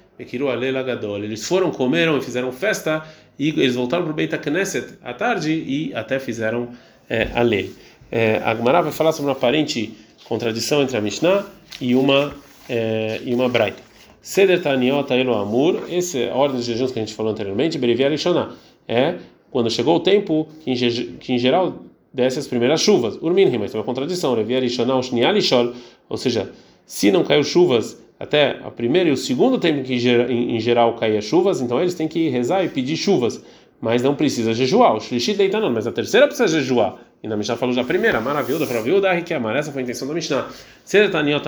Eles 1.25 1.47
foram, 1.47 1.71
comeram 1.71 2.19
e 2.19 2.21
fizeram 2.21 2.51
festa, 2.53 3.05
e 3.39 3.51
eles 3.51 3.75
voltaram 3.75 4.05
para 4.05 4.13
o 4.13 4.15
Beit 4.15 4.37
Knesset 4.39 4.95
à 5.03 5.13
tarde 5.13 5.53
e 5.53 5.93
até 5.95 6.19
fizeram 6.19 6.71
é, 7.09 7.29
a 7.35 7.43
lei. 7.43 7.73
É, 8.11 8.41
a 8.45 8.55
Gemara 8.55 8.83
vai 8.83 8.93
falar 8.93 9.13
sobre 9.13 9.31
uma 9.31 9.37
aparente 9.37 9.95
contradição 10.25 10.83
entre 10.83 10.97
a 10.97 11.01
Mishnah 11.01 11.47
e 11.81 11.95
uma, 11.95 12.35
é, 12.69 13.21
e 13.25 13.35
uma 13.35 13.49
Braita. 13.49 13.83
Seder 14.21 14.61
Taniota 14.61 15.15
Elo 15.15 15.35
Amur, 15.35 15.85
essa 15.91 16.19
ordem 16.35 16.61
de 16.61 16.67
jejuns 16.67 16.91
que 16.91 16.99
a 16.99 17.03
gente 17.03 17.15
falou 17.15 17.33
anteriormente, 17.33 17.79
Berivia 17.79 18.09
Lishoná, 18.09 18.53
é 18.87 19.15
quando 19.51 19.71
chegou 19.71 19.97
o 19.97 20.01
tempo 20.01 20.49
que 20.61 20.71
em, 20.71 21.17
que 21.19 21.33
em 21.33 21.39
geral 21.39 21.83
desce 22.13 22.39
as 22.39 22.47
primeiras 22.47 22.81
chuvas. 22.81 23.17
Urmin, 23.23 23.57
mas 23.59 23.71
tem 23.71 23.79
uma 23.79 23.85
contradição, 23.85 24.35
Berivia 24.35 24.61
Lishoná, 24.61 24.97
ou 26.09 26.17
seja, 26.17 26.51
se 26.85 27.11
não 27.11 27.23
caiu 27.25 27.45
chuvas 27.45 27.97
até 28.19 28.61
o 28.65 28.71
primeiro 28.71 29.09
e 29.09 29.13
o 29.13 29.17
segundo 29.17 29.59
tempo 29.59 29.83
que 29.83 29.95
em 29.95 30.59
geral 30.61 30.95
caía 30.95 31.21
chuvas, 31.21 31.61
então 31.61 31.81
eles 31.81 31.95
têm 31.95 32.09
que 32.09 32.29
rezar 32.29 32.65
e 32.65 32.69
pedir 32.69 32.97
chuvas, 32.97 33.43
mas 33.81 34.03
não 34.03 34.15
precisa 34.15 34.53
jejuar. 34.53 34.95
O 34.97 35.01
Shlishit 35.01 35.39
deita 35.39 35.61
não, 35.61 35.71
mas 35.71 35.87
a 35.87 35.93
terceira 35.93 36.27
precisa 36.27 36.49
jejuar. 36.49 36.99
E 37.21 37.27
na 37.27 37.37
Mishnah 37.37 37.57
falou 37.57 37.75
já 37.75 37.81
a 37.81 37.85
primeira, 37.85 38.21
maravilhosa, 38.21 38.65
para 38.65 38.81
viúda, 38.81 39.13
Rikiamar. 39.13 39.57
Essa 39.57 39.73
foi 39.73 39.83
a 39.83 39.85
intenção 39.85 40.07
da 40.07 40.15
Mishnah. 40.15 40.47
Seretaniot 40.85 41.43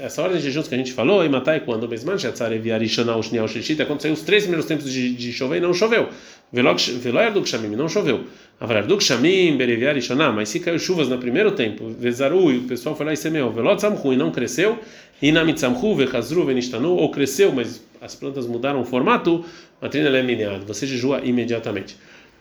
essa 0.00 0.20
ordem 0.20 0.38
de 0.38 0.44
jejuns 0.44 0.66
que 0.66 0.74
a 0.74 0.78
gente 0.78 0.92
falou, 0.92 1.24
e 1.24 1.28
matai 1.28 1.60
quando 1.60 1.86
Besman, 1.86 2.18
Shatzare, 2.18 2.58
Viarishana, 2.58 3.16
Ushnial, 3.16 3.46
Shlishit, 3.46 3.80
aconteceu 3.80 4.12
os 4.12 4.22
três 4.22 4.42
primeiros 4.42 4.66
tempos 4.66 4.92
de, 4.92 5.14
de 5.14 5.32
chover 5.32 5.58
e 5.58 5.60
não 5.60 5.72
choveu. 5.72 6.08
Veloyarduk 6.52 7.48
Shamim, 7.48 7.76
não 7.76 7.88
choveu. 7.88 8.24
Avararduk 8.60 9.02
Shamim, 9.02 9.56
Bereviarishana, 9.56 10.32
mas 10.32 10.48
se 10.48 10.58
caiu 10.58 10.78
chuvas 10.78 11.08
no 11.08 11.18
primeiro 11.18 11.52
tempo, 11.52 11.88
Vezaru, 11.88 12.50
e 12.50 12.58
o 12.58 12.62
pessoal 12.62 12.96
foi 12.96 13.06
lá 13.06 13.12
e 13.12 13.16
semeou. 13.16 13.52
Velot 13.52 13.80
Samhu, 13.80 14.12
e 14.12 14.16
não 14.16 14.32
cresceu. 14.32 14.78
Inamitsamhu, 15.22 15.94
Vechazru, 15.94 16.44
Venistanu, 16.44 16.96
ou 16.96 17.10
cresceu, 17.10 17.52
mas 17.52 17.80
as 18.00 18.14
plantas 18.14 18.46
mudaram 18.46 18.80
o 18.80 18.84
formato, 18.84 19.44
Matrina 19.80 20.10
Leminiad, 20.10 20.64
você 20.66 20.86
jejua 20.86 21.20
imediatamente. 21.22 21.96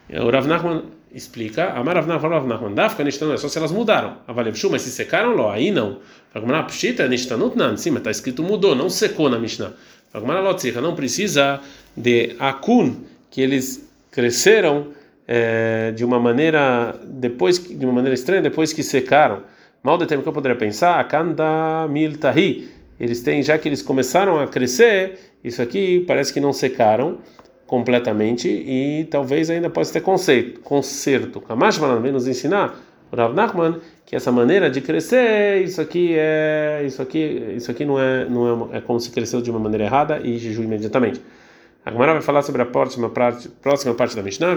O 0.09 0.29
Rav 0.29 0.47
Nachman 0.47 0.83
explica, 1.13 1.71
Amar 1.73 1.95
Rav 1.95 2.07
Nachman, 2.07 2.29
Rav 2.29 2.47
Nachman, 2.47 2.73
Dafka 2.73 3.03
Nishtanu, 3.03 3.33
é 3.33 3.37
só 3.37 3.47
se 3.47 3.57
elas 3.57 3.71
mudaram. 3.71 4.17
Avalevshu, 4.27 4.69
mas 4.69 4.81
se 4.81 4.89
secaram, 4.89 5.35
lo, 5.35 5.49
aí 5.49 5.71
não. 5.71 5.99
Agmará 6.33 6.63
Pshita, 6.63 7.07
Nishtanut, 7.07 7.57
não, 7.57 7.77
sim, 7.77 7.91
mas 7.91 7.99
está 7.99 8.11
escrito 8.11 8.41
mudou, 8.41 8.75
não 8.75 8.89
secou 8.89 9.29
na 9.29 9.37
Mishnah. 9.37 9.73
Agmará 10.13 10.41
Lotzika, 10.41 10.81
não 10.81 10.95
precisa 10.95 11.61
de 11.95 12.35
Akun, 12.39 12.95
que 13.29 13.41
eles 13.41 13.87
cresceram 14.11 14.87
é, 15.27 15.91
de 15.91 16.03
uma 16.03 16.19
maneira, 16.19 16.99
depois, 17.05 17.57
de 17.59 17.85
uma 17.85 17.93
maneira 17.93 18.13
estranha, 18.13 18.41
depois 18.41 18.73
que 18.73 18.83
secaram. 18.83 19.43
Mal 19.83 19.97
de 19.97 20.05
tempo 20.05 20.21
que 20.21 20.29
eu 20.29 20.33
poderia 20.33 20.55
pensar, 20.55 20.99
Akanda 20.99 21.87
Miltahi, 21.89 22.69
eles 22.99 23.21
têm, 23.23 23.41
já 23.41 23.57
que 23.57 23.67
eles 23.67 23.81
começaram 23.81 24.39
a 24.39 24.45
crescer, 24.45 25.17
isso 25.43 25.59
aqui 25.59 26.01
parece 26.07 26.31
que 26.31 26.39
não 26.39 26.53
secaram 26.53 27.17
completamente 27.65 28.47
e 28.47 29.07
talvez 29.09 29.49
ainda 29.49 29.71
possa 29.71 29.91
ter 29.93 30.01
conceito, 30.01 30.59
conserto. 30.59 31.41
Kamash 31.41 31.79
vem 31.99 32.11
nos 32.11 32.27
ensinar, 32.27 32.79
o 33.11 33.15
Rav 33.15 33.33
Nachman, 33.33 33.79
que 34.05 34.15
essa 34.15 34.31
maneira 34.31 34.69
de 34.69 34.81
crescer, 34.81 35.63
isso 35.63 35.81
aqui 35.81 36.13
é, 36.15 36.83
isso 36.85 37.01
aqui, 37.01 37.53
isso 37.55 37.71
aqui 37.71 37.83
não 37.83 37.99
é, 37.99 38.25
não 38.25 38.69
é, 38.71 38.77
é 38.77 38.81
como 38.81 38.99
se 38.99 39.09
cresceu 39.09 39.41
de 39.41 39.49
uma 39.49 39.59
maneira 39.59 39.85
errada 39.85 40.21
e 40.23 40.37
jejum 40.37 40.61
imediatamente. 40.61 41.19
A 41.83 41.89
Gemara 41.89 42.13
vai 42.13 42.21
falar 42.21 42.43
sobre 42.43 42.61
a 42.61 42.65
próxima 42.65 43.09
parte, 43.09 43.49
próxima 43.49 43.95
parte 43.95 44.15
da 44.15 44.21
Mishnah. 44.21 44.55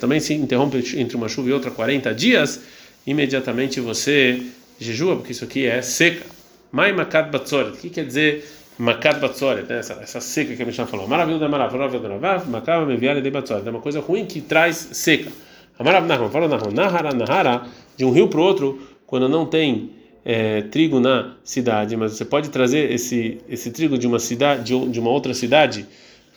Também 0.00 0.18
se 0.18 0.32
interrompe 0.32 0.82
entre 0.96 1.16
uma 1.16 1.28
chuva 1.28 1.50
e 1.50 1.52
outra 1.52 1.70
40 1.70 2.14
dias, 2.14 2.62
imediatamente 3.10 3.80
você 3.80 4.42
jejua, 4.78 5.16
porque 5.16 5.32
isso 5.32 5.44
aqui 5.44 5.66
é 5.66 5.82
seca. 5.82 6.24
Mai 6.72 6.92
makat 6.92 7.30
batzoret. 7.30 7.72
O 7.72 7.76
que 7.76 7.90
quer 7.90 8.06
dizer 8.06 8.44
makat 8.78 9.20
batzoret? 9.20 9.68
Né? 9.68 9.78
Essa, 9.78 9.94
essa 9.94 10.20
seca 10.20 10.54
que 10.54 10.62
a 10.62 10.66
Mishnah 10.66 10.86
falou. 10.86 11.08
Maravilha 11.08 11.38
da 11.38 11.48
maravilha 11.48 11.88
da 11.88 12.08
maravilha, 12.08 12.50
makava 12.50 12.86
meviale 12.86 13.20
de 13.20 13.30
batzoret. 13.30 13.66
É 13.66 13.70
uma 13.70 13.80
coisa 13.80 14.00
ruim 14.00 14.24
que 14.24 14.40
traz 14.40 14.90
seca. 14.92 15.30
Amarav 15.78 16.06
Nahman, 16.06 16.30
fala 16.30 16.46
Nahman, 16.46 16.72
Nahara, 16.74 17.14
Nahara, 17.14 17.62
de 17.96 18.04
um 18.04 18.10
rio 18.10 18.28
para 18.28 18.38
o 18.38 18.42
outro, 18.42 18.78
quando 19.06 19.28
não 19.28 19.46
tem 19.46 19.90
é, 20.24 20.62
trigo 20.62 21.00
na 21.00 21.36
cidade, 21.42 21.96
mas 21.96 22.12
você 22.12 22.24
pode 22.24 22.50
trazer 22.50 22.92
esse, 22.92 23.38
esse 23.48 23.70
trigo 23.70 23.96
de 23.96 24.06
uma 24.06 24.18
cidade, 24.18 24.62
de, 24.64 25.00
uma 25.00 25.10
outra 25.10 25.32
cidade, 25.32 25.86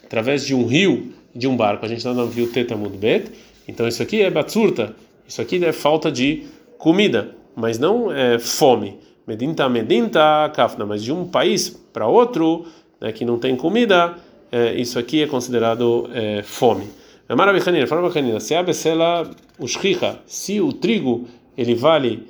através 0.04 0.46
de 0.46 0.56
um 0.56 0.66
rio, 0.66 1.12
de 1.36 1.46
um 1.46 1.58
barco. 1.58 1.86
A 1.86 1.90
gente 1.90 1.98
está 1.98 2.14
no 2.14 2.26
rio 2.28 2.48
Tetamud 2.48 2.98
Bet, 2.98 3.32
então 3.68 3.86
isso 3.86 4.02
aqui 4.02 4.22
é 4.22 4.32
batsurta, 4.32 4.96
isso 5.28 5.42
aqui 5.42 5.64
é 5.64 5.74
falta 5.74 6.12
de 6.12 6.44
comida, 6.84 7.34
mas 7.56 7.80
não 7.80 8.12
é 8.12 8.38
fome. 8.38 9.00
Medinta, 9.26 9.70
medinta, 9.70 10.52
kafna, 10.54 10.86
mas 10.86 11.02
de 11.02 11.14
um 11.14 11.26
país 11.26 11.70
para 11.94 12.06
outro, 12.06 12.66
né, 13.00 13.14
que 13.14 13.24
não 13.24 13.40
tem 13.40 13.56
comida, 13.56 14.16
é, 14.52 14.74
isso 14.76 15.00
aqui 15.00 15.24
é 15.24 15.28
considerado 15.28 16.10
é, 16.14 16.44
fome. 16.44 16.90
Maravilha, 17.30 17.88
fala 17.88 18.02
Bacanina, 18.02 18.38
se 18.42 18.54
a 18.54 18.62
becela 18.62 19.32
ushricha, 19.58 20.20
se 20.26 20.60
o 20.60 20.74
trigo 20.74 21.26
ele 21.58 21.74
vale 21.74 22.28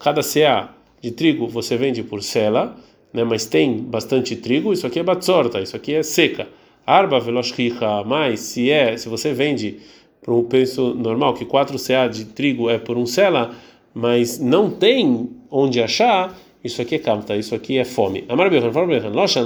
cada 0.00 0.22
CA 0.22 0.70
de 1.00 1.12
trigo 1.12 1.46
você 1.46 1.76
vende 1.76 2.02
por 2.02 2.20
sela, 2.20 2.74
né, 3.12 3.22
mas 3.22 3.46
tem 3.46 3.78
bastante 3.78 4.34
trigo, 4.34 4.72
isso 4.72 4.88
aqui 4.88 4.98
é 4.98 5.04
batzorta, 5.04 5.60
isso 5.60 5.76
aqui 5.76 5.94
é 5.94 6.02
seca. 6.02 6.48
Arba 6.84 7.20
veloshricha, 7.20 8.02
mais 8.04 8.40
se 8.40 8.72
é, 8.72 8.96
se 8.96 9.08
você 9.08 9.32
vende 9.32 9.78
por 10.22 10.34
um 10.34 10.44
preço 10.44 10.94
normal, 10.94 11.34
que 11.34 11.44
4 11.44 11.76
CA 11.78 12.06
de 12.08 12.26
trigo 12.26 12.68
é 12.68 12.78
por 12.78 12.96
um 12.96 13.06
sela, 13.06 13.54
mas 13.94 14.38
não 14.38 14.70
tem 14.70 15.28
onde 15.50 15.80
achar, 15.80 16.38
isso 16.62 16.82
aqui 16.82 16.96
é 16.96 16.98
kamta, 16.98 17.36
isso 17.36 17.54
aqui 17.54 17.78
é 17.78 17.84
fome. 17.84 18.24
Amar 18.28 18.50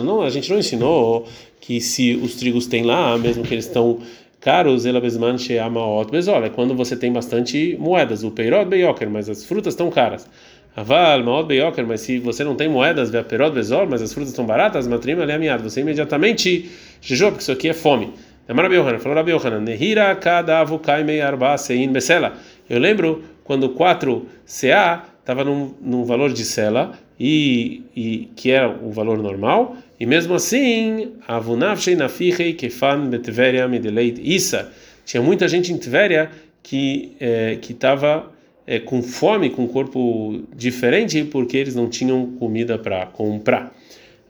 não, 0.05 0.23
a 0.23 0.31
gente 0.31 0.51
não 0.51 0.59
ensinou 0.59 1.27
que 1.61 1.81
se 1.81 2.15
os 2.17 2.35
trigos 2.35 2.67
têm 2.67 2.83
lá, 2.83 3.17
mesmo 3.17 3.45
que 3.45 3.55
eles 3.55 3.67
estão 3.67 4.01
caros, 4.41 4.85
ela 4.85 5.01
besman 5.01 5.39
sheamaot 5.39 6.11
bezol, 6.11 6.45
é 6.45 6.51
quando 6.51 6.75
você 6.75 6.97
tem 6.97 7.13
bastante 7.13 7.77
moedas, 7.79 8.25
o 8.25 8.31
peirot 8.31 8.65
beyoker, 8.65 9.09
mas 9.09 9.29
as 9.29 9.45
frutas 9.45 9.75
estão 9.75 9.89
caras. 9.89 10.29
Aval, 10.75 11.23
maot 11.23 11.47
beyoker, 11.47 11.87
mas 11.87 12.01
se 12.01 12.19
você 12.19 12.43
não 12.43 12.57
tem 12.57 12.69
moedas, 12.69 13.11
vê 13.11 13.23
perot 13.23 13.53
bezol, 13.53 13.87
mas 13.87 14.03
as 14.03 14.13
frutas 14.13 14.31
estão 14.31 14.45
baratas, 14.45 14.89
matrima 14.89 15.25
leamiad, 15.25 15.63
você 15.63 15.83
imediatamente 15.83 16.71
jejua, 17.01 17.31
porque 17.31 17.43
isso 17.43 17.53
aqui 17.53 17.69
é 17.69 17.75
fome. 17.75 18.11
Amar 18.49 18.65
Rabi 18.65 18.75
Yohanan, 18.75 18.99
falou 18.99 19.17
Rabi 19.17 19.31
Yohanan, 19.31 19.61
Nehira 19.61 20.15
kadavu 20.17 20.79
kaimei 20.81 21.21
arba 21.21 21.57
sein 21.57 21.93
besela. 21.93 22.35
Eu 22.69 22.81
lembro 22.81 23.23
quando 23.45 23.69
4 23.71 24.27
CA 24.45 25.05
estava 25.21 25.45
num, 25.45 25.75
num 25.81 26.05
valor 26.05 26.33
de 26.33 26.45
sela, 26.45 26.99
e, 27.19 27.83
e 27.95 28.31
que 28.35 28.51
era 28.51 28.69
o 28.69 28.91
valor 28.91 29.19
normal, 29.19 29.77
e 30.01 30.05
mesmo 30.05 30.35
assim, 30.35 31.13
avunavshei 31.29 31.95
nafichei 31.95 32.55
kefan 32.55 33.09
betveria 33.09 33.69
medeleit 33.69 34.21
isa. 34.21 34.73
Tinha 35.05 35.23
muita 35.23 35.47
gente 35.47 35.73
em 35.73 35.79
Tveria 35.79 36.29
que 36.65 37.13
é, 37.21 37.59
que 37.63 37.73
estava 37.73 38.29
é, 38.67 38.81
com 38.81 39.03
fome, 39.03 39.51
com 39.51 39.63
um 39.63 39.69
corpo 39.69 40.43
diferente, 40.55 41.23
porque 41.23 41.57
eles 41.57 41.77
não 41.77 41.89
tinham 41.89 42.33
comida 42.39 42.77
para 42.77 43.07
comprar. 43.07 43.73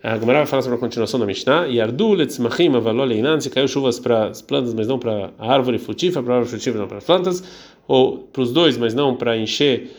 A 0.02 0.18
Gemara 0.18 0.38
vai 0.38 0.46
falar 0.46 0.62
sobre 0.62 0.76
a 0.78 0.80
continuação 0.80 1.20
da 1.20 1.26
Mishnah. 1.26 1.68
E 1.68 1.80
Ardu 1.80 2.14
letzmachim 2.14 2.74
avaloleinan, 2.74 3.40
se 3.40 3.48
caiu 3.48 3.68
chuvas 3.68 4.00
para 4.00 4.26
as 4.26 4.42
plantas, 4.42 4.74
mas 4.74 4.88
não 4.88 4.98
para 4.98 5.30
a 5.38 5.52
árvore 5.52 5.78
frutífera, 5.78 6.20
para 6.24 6.34
a 6.34 6.36
árvore 6.38 6.50
frutífera, 6.50 6.80
não 6.80 6.88
para 6.88 6.98
as 6.98 7.04
plantas, 7.04 7.44
ou 7.86 8.18
para 8.18 8.42
os 8.42 8.52
dois, 8.52 8.76
mas 8.76 8.94
não 8.94 9.14
para 9.14 9.36
encher 9.36 9.92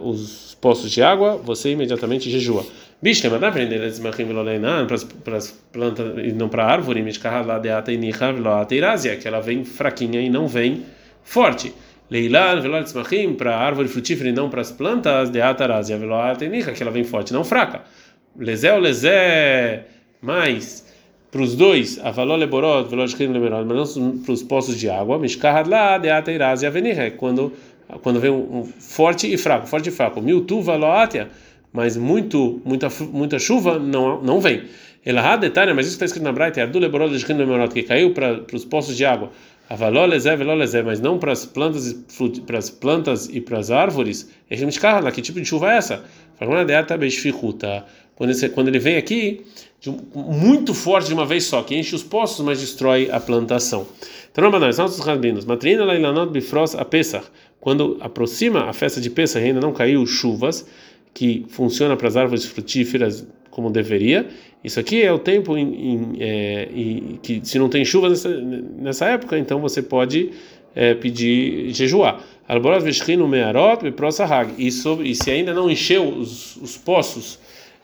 os 0.00 0.56
poços 0.60 0.92
de 0.92 1.02
água, 1.02 1.36
você 1.36 1.72
imediatamente 1.72 2.30
jejua. 2.30 2.64
Bicho, 3.02 3.28
dá 3.28 3.38
para 3.38 3.48
aprender 3.48 3.80
para 5.24 5.36
as 5.36 5.50
plantas 5.72 6.18
e 6.18 6.32
não 6.32 6.48
para 6.48 6.64
a 6.64 6.70
árvore, 6.70 7.02
que 9.20 9.28
ela 9.28 9.40
vem 9.40 9.64
fraquinha 9.64 10.20
e 10.20 10.28
não 10.28 10.46
vem 10.46 10.84
forte. 11.24 11.72
Leilan, 12.10 12.60
velotzmachim, 12.60 13.34
para 13.34 13.56
a 13.56 13.58
árvore 13.58 13.88
frutífera 13.88 14.30
e 14.30 14.32
não 14.32 14.48
para 14.48 14.60
as 14.60 14.70
plantas, 14.70 15.30
de 15.30 15.40
atarazia, 15.40 15.98
veloatenicha, 15.98 16.72
que 16.72 16.82
ela 16.82 16.92
vem 16.92 17.04
forte, 17.04 17.32
não 17.32 17.44
fraca. 17.44 17.82
Lezé 18.38 18.72
ou 18.72 18.80
lezé, 18.80 19.86
mais 20.22 20.86
para 21.30 21.42
os 21.42 21.54
dois, 21.54 21.98
a 22.02 22.10
valor 22.10 22.36
leborot, 22.36 22.88
velotzmachim 22.88 23.32
lemerot, 23.32 23.64
mas 23.66 23.96
não 23.96 24.18
para 24.18 24.32
os 24.32 24.42
poços 24.42 24.78
de 24.78 24.88
água, 24.88 25.18
mishkahad 25.18 25.68
lá, 25.68 25.98
de 25.98 26.08
atarazia, 26.08 26.70
venicha, 26.70 27.10
quando 27.10 27.52
quando 28.02 28.20
vem 28.20 28.30
um, 28.30 28.58
um, 28.58 28.64
forte 28.64 29.32
e 29.32 29.38
fraco, 29.38 29.66
forte 29.66 29.88
e 29.88 29.92
fraco. 29.92 30.20
Miltuva 30.20 30.76
loatia, 30.76 31.30
mas 31.72 31.96
muito, 31.96 32.60
muita, 32.64 32.88
muita 33.10 33.38
chuva 33.38 33.78
não, 33.78 34.22
não 34.22 34.40
vem. 34.40 34.64
Elahá 35.04 35.36
detalhe, 35.36 35.72
mas 35.72 35.86
isso 35.86 35.94
está 35.94 36.04
escrito 36.04 36.24
na 36.24 36.32
Braita, 36.32 36.60
Ardu 36.60 36.78
leborol 36.78 37.08
de 37.08 37.24
que 37.24 37.82
caiu 37.82 38.12
para 38.12 38.44
os 38.52 38.64
poços 38.64 38.96
de 38.96 39.04
água. 39.04 39.30
Avalolezé, 39.70 40.34
velolezé, 40.34 40.82
mas 40.82 41.00
não 41.00 41.18
para 41.18 41.32
as 41.32 41.44
plantas, 41.44 41.92
para 42.46 42.58
as 42.58 42.70
plantas 42.70 43.28
e 43.28 43.40
para 43.40 43.58
as 43.58 43.70
árvores. 43.70 44.30
Que 44.48 45.22
tipo 45.22 45.40
de 45.40 45.46
chuva 45.46 45.72
é 45.72 45.76
essa? 45.76 46.04
Quando, 48.18 48.30
esse, 48.30 48.48
quando 48.48 48.66
ele 48.66 48.80
vem 48.80 48.96
aqui, 48.96 49.42
muito 50.12 50.74
forte 50.74 51.06
de 51.06 51.14
uma 51.14 51.24
vez 51.24 51.44
só, 51.44 51.62
que 51.62 51.76
enche 51.76 51.94
os 51.94 52.02
poços, 52.02 52.44
mas 52.44 52.60
destrói 52.60 53.08
a 53.12 53.20
plantação. 53.20 53.86
Então, 54.32 54.50
nossos 54.50 54.98
rabinos, 54.98 55.44
matrina 55.44 55.84
lailanot 55.84 56.32
bifros 56.32 56.74
a 56.74 56.84
Pesach, 56.84 57.24
quando 57.60 57.96
aproxima 58.00 58.64
a 58.64 58.72
festa 58.72 59.00
de 59.00 59.08
Pesach, 59.08 59.46
ainda 59.46 59.60
não 59.60 59.72
caiu 59.72 60.04
chuvas, 60.04 60.66
que 61.14 61.46
funciona 61.48 61.96
para 61.96 62.08
as 62.08 62.16
árvores 62.16 62.44
frutíferas 62.44 63.24
como 63.52 63.70
deveria. 63.70 64.26
Isso 64.64 64.80
aqui 64.80 65.00
é 65.00 65.12
o 65.12 65.18
tempo 65.20 65.56
em, 65.56 65.92
em, 65.92 66.16
é, 66.18 66.68
em, 66.74 67.20
que 67.22 67.40
se 67.44 67.56
não 67.56 67.68
tem 67.68 67.84
chuva 67.84 68.08
nessa, 68.08 68.28
nessa 68.28 69.06
época, 69.06 69.38
então 69.38 69.60
você 69.60 69.80
pode 69.80 70.32
é, 70.74 70.92
pedir 70.94 71.70
jejuar. 71.70 72.20
E, 74.58 74.72
sobre, 74.72 75.08
e 75.08 75.14
se 75.14 75.30
ainda 75.30 75.54
não 75.54 75.70
encheu 75.70 76.08
os, 76.08 76.56
os 76.56 76.76
poços 76.76 77.38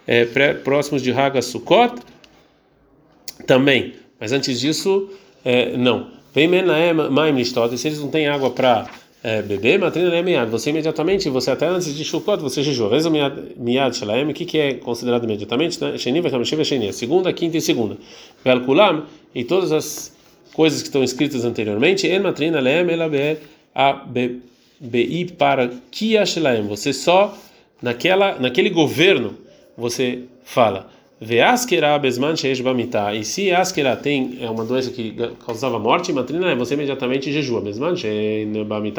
é, 0.07 0.25
pré, 0.25 0.55
próximos 0.55 1.03
de 1.03 1.13
Haga 1.13 1.43
Sukkot, 1.43 2.01
também. 3.47 3.95
Mas 4.19 4.33
antes 4.33 4.61
disso, 4.61 5.11
é, 5.45 5.77
não. 5.77 6.09
Vem 6.35 6.49
Maim 6.49 7.45
se 7.45 7.87
eles 7.87 8.01
não 8.01 8.09
têm 8.09 8.27
água 8.27 8.51
para 8.51 8.89
é, 9.23 9.41
beber, 9.41 9.79
matrina. 9.79 10.11
Você 10.47 10.71
imediatamente, 10.71 11.29
você 11.29 11.51
até 11.51 11.67
antes 11.67 11.95
de 11.95 12.05
Sukkot, 12.05 12.43
você 12.43 12.63
jejua. 12.63 12.89
Vez 12.89 13.07
miad 13.07 13.97
shalaem, 13.97 14.29
o 14.29 14.35
que 14.35 14.59
é 14.59 14.75
considerado 14.75 15.25
imediatamente? 15.25 15.79
Sheni 15.99 16.21
vechamshiv 16.21 16.65
sheni, 16.65 16.93
segunda, 16.93 17.33
quinta 17.33 17.57
e 17.57 17.61
segunda. 17.61 17.97
Velkulam, 18.45 19.05
e 19.35 19.45
todas 19.45 19.73
as 19.73 20.15
coisas 20.53 20.83
que 20.83 20.89
estão 20.89 21.03
escritas 21.03 21.45
anteriormente, 21.45 22.07
en 22.07 22.21
matrina 22.21 22.61
leem 22.61 22.91
ela 22.91 23.09
be 23.09 23.39
a 23.75 24.05
bei 24.81 25.27
para 25.39 25.71
kia 25.91 26.27
shalaem. 26.27 26.67
Você 26.67 26.93
só 26.93 27.37
naquela 27.81 28.39
naquele 28.39 28.71
governo 28.71 29.44
você 29.77 30.25
fala 30.43 30.89
Veaskera 31.21 31.99
besman 31.99 32.37
sheish 32.37 32.61
bamita. 32.61 33.15
E 33.15 33.25
se 33.25 33.51
askera 33.51 33.97
tem 33.97 34.39
é 34.41 34.51
uma 34.51 34.65
doença 34.65 34.91
que 34.91 35.15
causava 35.47 35.79
morte, 35.79 36.13
matrina 36.13 36.55
você 36.57 36.75
imediatamente 36.75 37.33
jejua. 37.33 37.61
Besman 37.61 37.97
sheish 37.97 38.47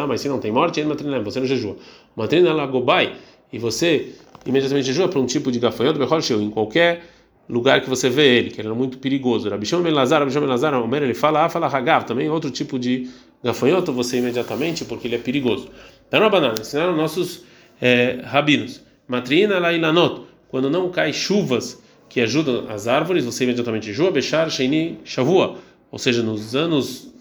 mas 0.08 0.22
se 0.22 0.30
não 0.30 0.40
tem 0.40 0.52
morte, 0.52 0.84
matrina 0.84 1.20
você 1.20 1.40
não 1.40 1.48
jejua. 1.48 1.76
Matrina 2.16 2.54
lagobai 2.54 3.14
e 3.52 3.60
você 3.60 4.14
imediatamente 4.46 4.88
jejua 4.88 5.08
para 5.08 5.20
um 5.20 5.26
tipo 5.26 5.52
de 5.52 5.60
gafanhoto, 5.60 6.00
em 6.42 6.50
qualquer 6.50 7.04
lugar 7.48 7.82
que 7.82 7.90
você 7.90 8.10
vê 8.10 8.38
ele, 8.38 8.50
que 8.50 8.62
era 8.62 8.74
muito 8.74 8.98
perigoso. 8.98 9.50
Rabishon 9.50 9.82
ben 9.82 9.94
Lazar, 9.94 10.20
Rabishon 10.20 10.42
ben 10.42 10.50
Lazar, 10.50 10.74
ele 10.74 11.14
fala, 11.14 11.46
ah, 11.46 11.50
fala 11.50 11.68
hagav, 11.68 12.06
também 12.06 12.30
outro 12.30 12.50
tipo 12.50 12.80
de 12.80 13.10
gafanhoto, 13.44 13.92
você 13.92 14.18
imediatamente, 14.18 14.86
porque 14.86 15.08
ele 15.08 15.16
é 15.16 15.20
perigoso. 15.20 15.70
Então, 16.08 16.20
na 16.20 16.30
banana, 16.30 16.56
ensinaram 16.60 16.96
nossos 16.96 17.44
é, 17.82 18.20
rabinos. 18.24 18.84
Matrina 19.08 19.60
lailanot, 19.60 20.22
quando 20.50 20.70
não 20.70 20.90
cai 20.90 21.12
chuvas 21.14 21.82
que 22.10 22.22
ajudam 22.22 22.66
as 22.70 22.88
árvores, 22.88 23.26
você 23.26 23.44
imediatamente 23.44 23.92
jua, 23.92 24.12
bechar, 24.12 24.50
sheini, 24.50 25.00
shavua, 25.04 25.58
ou 25.92 26.00
seja, 26.00 26.24
nos 26.24 26.56
anos 26.56 27.14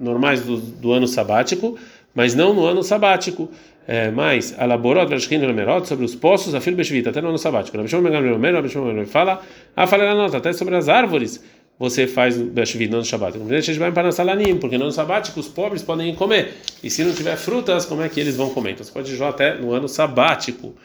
normais 0.00 0.42
do, 0.42 0.56
do 0.56 0.92
ano 0.92 1.08
sabático, 1.08 1.76
mas 2.14 2.34
não 2.34 2.54
no 2.54 2.64
ano 2.64 2.82
sabático. 2.82 3.50
É, 3.88 4.10
mas 4.10 4.54
merot 5.52 5.88
sobre 5.88 6.04
os 6.04 6.14
poços, 6.14 6.54
a 6.54 6.60
beshvita, 6.60 7.10
até 7.10 7.20
no 7.20 7.28
ano 7.28 7.38
sabático. 7.38 7.76
Fala, 9.06 9.42
a 9.74 9.86
fala 9.86 10.14
nota 10.14 10.36
até 10.36 10.52
sobre 10.52 10.76
as 10.76 10.88
árvores. 10.88 11.42
você 11.80 12.06
faz 12.06 12.36
Beshvid 12.36 12.92
no 12.92 13.02
Shabbat. 13.02 13.38
Porque 14.60 14.76
no 14.76 14.84
sabático 14.92 15.40
os 15.40 15.48
pobres 15.48 15.82
podem 15.82 16.14
comer. 16.14 16.52
E 16.84 16.90
se 16.90 17.02
não 17.02 17.14
tiver 17.14 17.36
frutas, 17.36 17.86
como 17.86 18.02
é 18.02 18.08
que 18.08 18.20
eles 18.20 18.36
vão 18.36 18.50
comer? 18.50 18.72
Então 18.72 18.84
você 18.84 18.92
pode 18.92 19.10
jejuar 19.10 19.30
até 19.30 19.54
no 19.54 19.72
ano 19.72 19.88
sabático. 19.88 20.76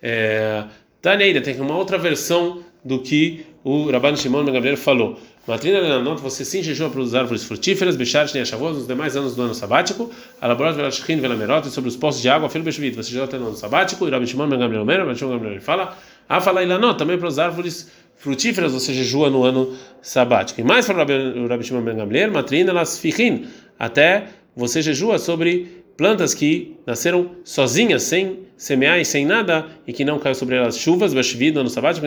É, 0.00 0.64
Taneira, 1.06 1.40
tem 1.40 1.60
uma 1.60 1.76
outra 1.76 1.96
versão 1.96 2.64
do 2.84 2.98
que 2.98 3.46
o 3.62 3.88
Rabban 3.88 4.16
Shimon 4.16 4.44
Ben 4.44 4.52
Gabriel 4.52 4.76
falou. 4.76 5.16
Matrina 5.46 5.78
Lenanot, 5.78 6.20
você 6.20 6.44
sim 6.44 6.64
jejua 6.64 6.90
para 6.90 7.00
as 7.00 7.14
árvores 7.14 7.44
frutíferas, 7.44 7.94
Bechar, 7.94 8.26
Shnei 8.26 8.42
nos 8.42 8.88
demais 8.88 9.16
anos 9.16 9.36
do 9.36 9.42
ano 9.42 9.54
sabático, 9.54 10.10
Alaborot, 10.40 10.74
Velashkin, 10.74 11.20
Velamerot, 11.20 11.70
sobre 11.70 11.88
os 11.90 11.96
poços 11.96 12.20
de 12.20 12.28
água, 12.28 12.48
Filho 12.48 12.64
Beshvit, 12.64 12.96
você 12.96 13.10
jejua 13.10 13.26
até 13.26 13.38
no 13.38 13.46
ano 13.46 13.54
sabático, 13.54 14.04
e 14.08 14.10
Rabban 14.10 14.26
Shimon 14.26 14.48
Ben 14.48 14.58
Gabriel 14.58 14.84
Rabban 14.84 15.14
Shimon 15.14 15.30
Ben 15.30 15.38
Gabriel 15.42 15.62
fala, 15.62 15.96
Afala 16.28 16.64
Ilanot, 16.64 16.98
também 16.98 17.16
para 17.16 17.28
as 17.28 17.38
árvores 17.38 17.88
frutíferas 18.16 18.72
você 18.72 18.92
jejua 18.92 19.30
no 19.30 19.44
ano 19.44 19.76
sabático. 20.02 20.60
E 20.60 20.64
mais 20.64 20.86
para 20.86 21.04
o 21.04 21.46
Rabi 21.46 21.62
Shimon 21.62 21.82
Ben 21.82 21.98
Gamliel, 21.98 22.32
matrina 22.32 22.72
las 22.72 22.98
fichin, 22.98 23.46
até 23.78 24.26
você 24.56 24.82
jejua 24.82 25.20
sobre 25.20 25.84
plantas 25.96 26.34
que 26.34 26.76
nasceram 26.86 27.30
sozinhas, 27.44 28.02
sem 28.02 28.40
semear 28.56 28.98
e 28.98 29.04
sem 29.04 29.24
nada, 29.24 29.66
e 29.86 29.92
que 29.92 30.04
não 30.04 30.18
caiu 30.18 30.34
sobre 30.34 30.56
elas 30.56 30.78
chuvas, 30.78 31.12
bashvid, 31.12 31.54
no 31.54 31.68
sabático, 31.68 32.06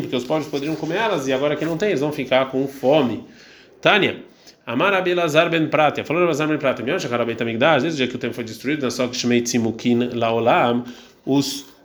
porque 0.00 0.16
os 0.16 0.24
pobres 0.24 0.48
poderiam 0.48 0.76
comer 0.76 0.96
elas, 0.96 1.28
e 1.28 1.32
agora 1.32 1.56
que 1.56 1.64
não 1.64 1.76
tem, 1.76 1.88
eles 1.90 2.00
vão 2.00 2.12
ficar 2.12 2.50
com 2.50 2.66
fome. 2.66 3.24
Tânia. 3.80 4.16
Amar 4.64 4.94
Abelazar 4.94 5.50
ben 5.50 5.66
Pratia, 5.68 6.04
falou 6.04 6.22
Abelazar 6.22 6.46
ben 6.46 6.58
Pratia, 6.58 6.84
Mion 6.84 6.98
Shachar 6.98 7.26
Beit 7.26 7.42
Amigdash, 7.42 7.82
desde 7.82 7.96
o 7.96 8.04
dia 8.04 8.08
que 8.08 8.16
o 8.16 8.18
templo 8.18 8.34
foi 8.36 8.44
destruído, 8.44 8.86
na 8.86 9.08
que 9.08 9.16
Shmei 9.16 9.42
Tzimukin 9.42 10.10
Laolam, 10.14 10.84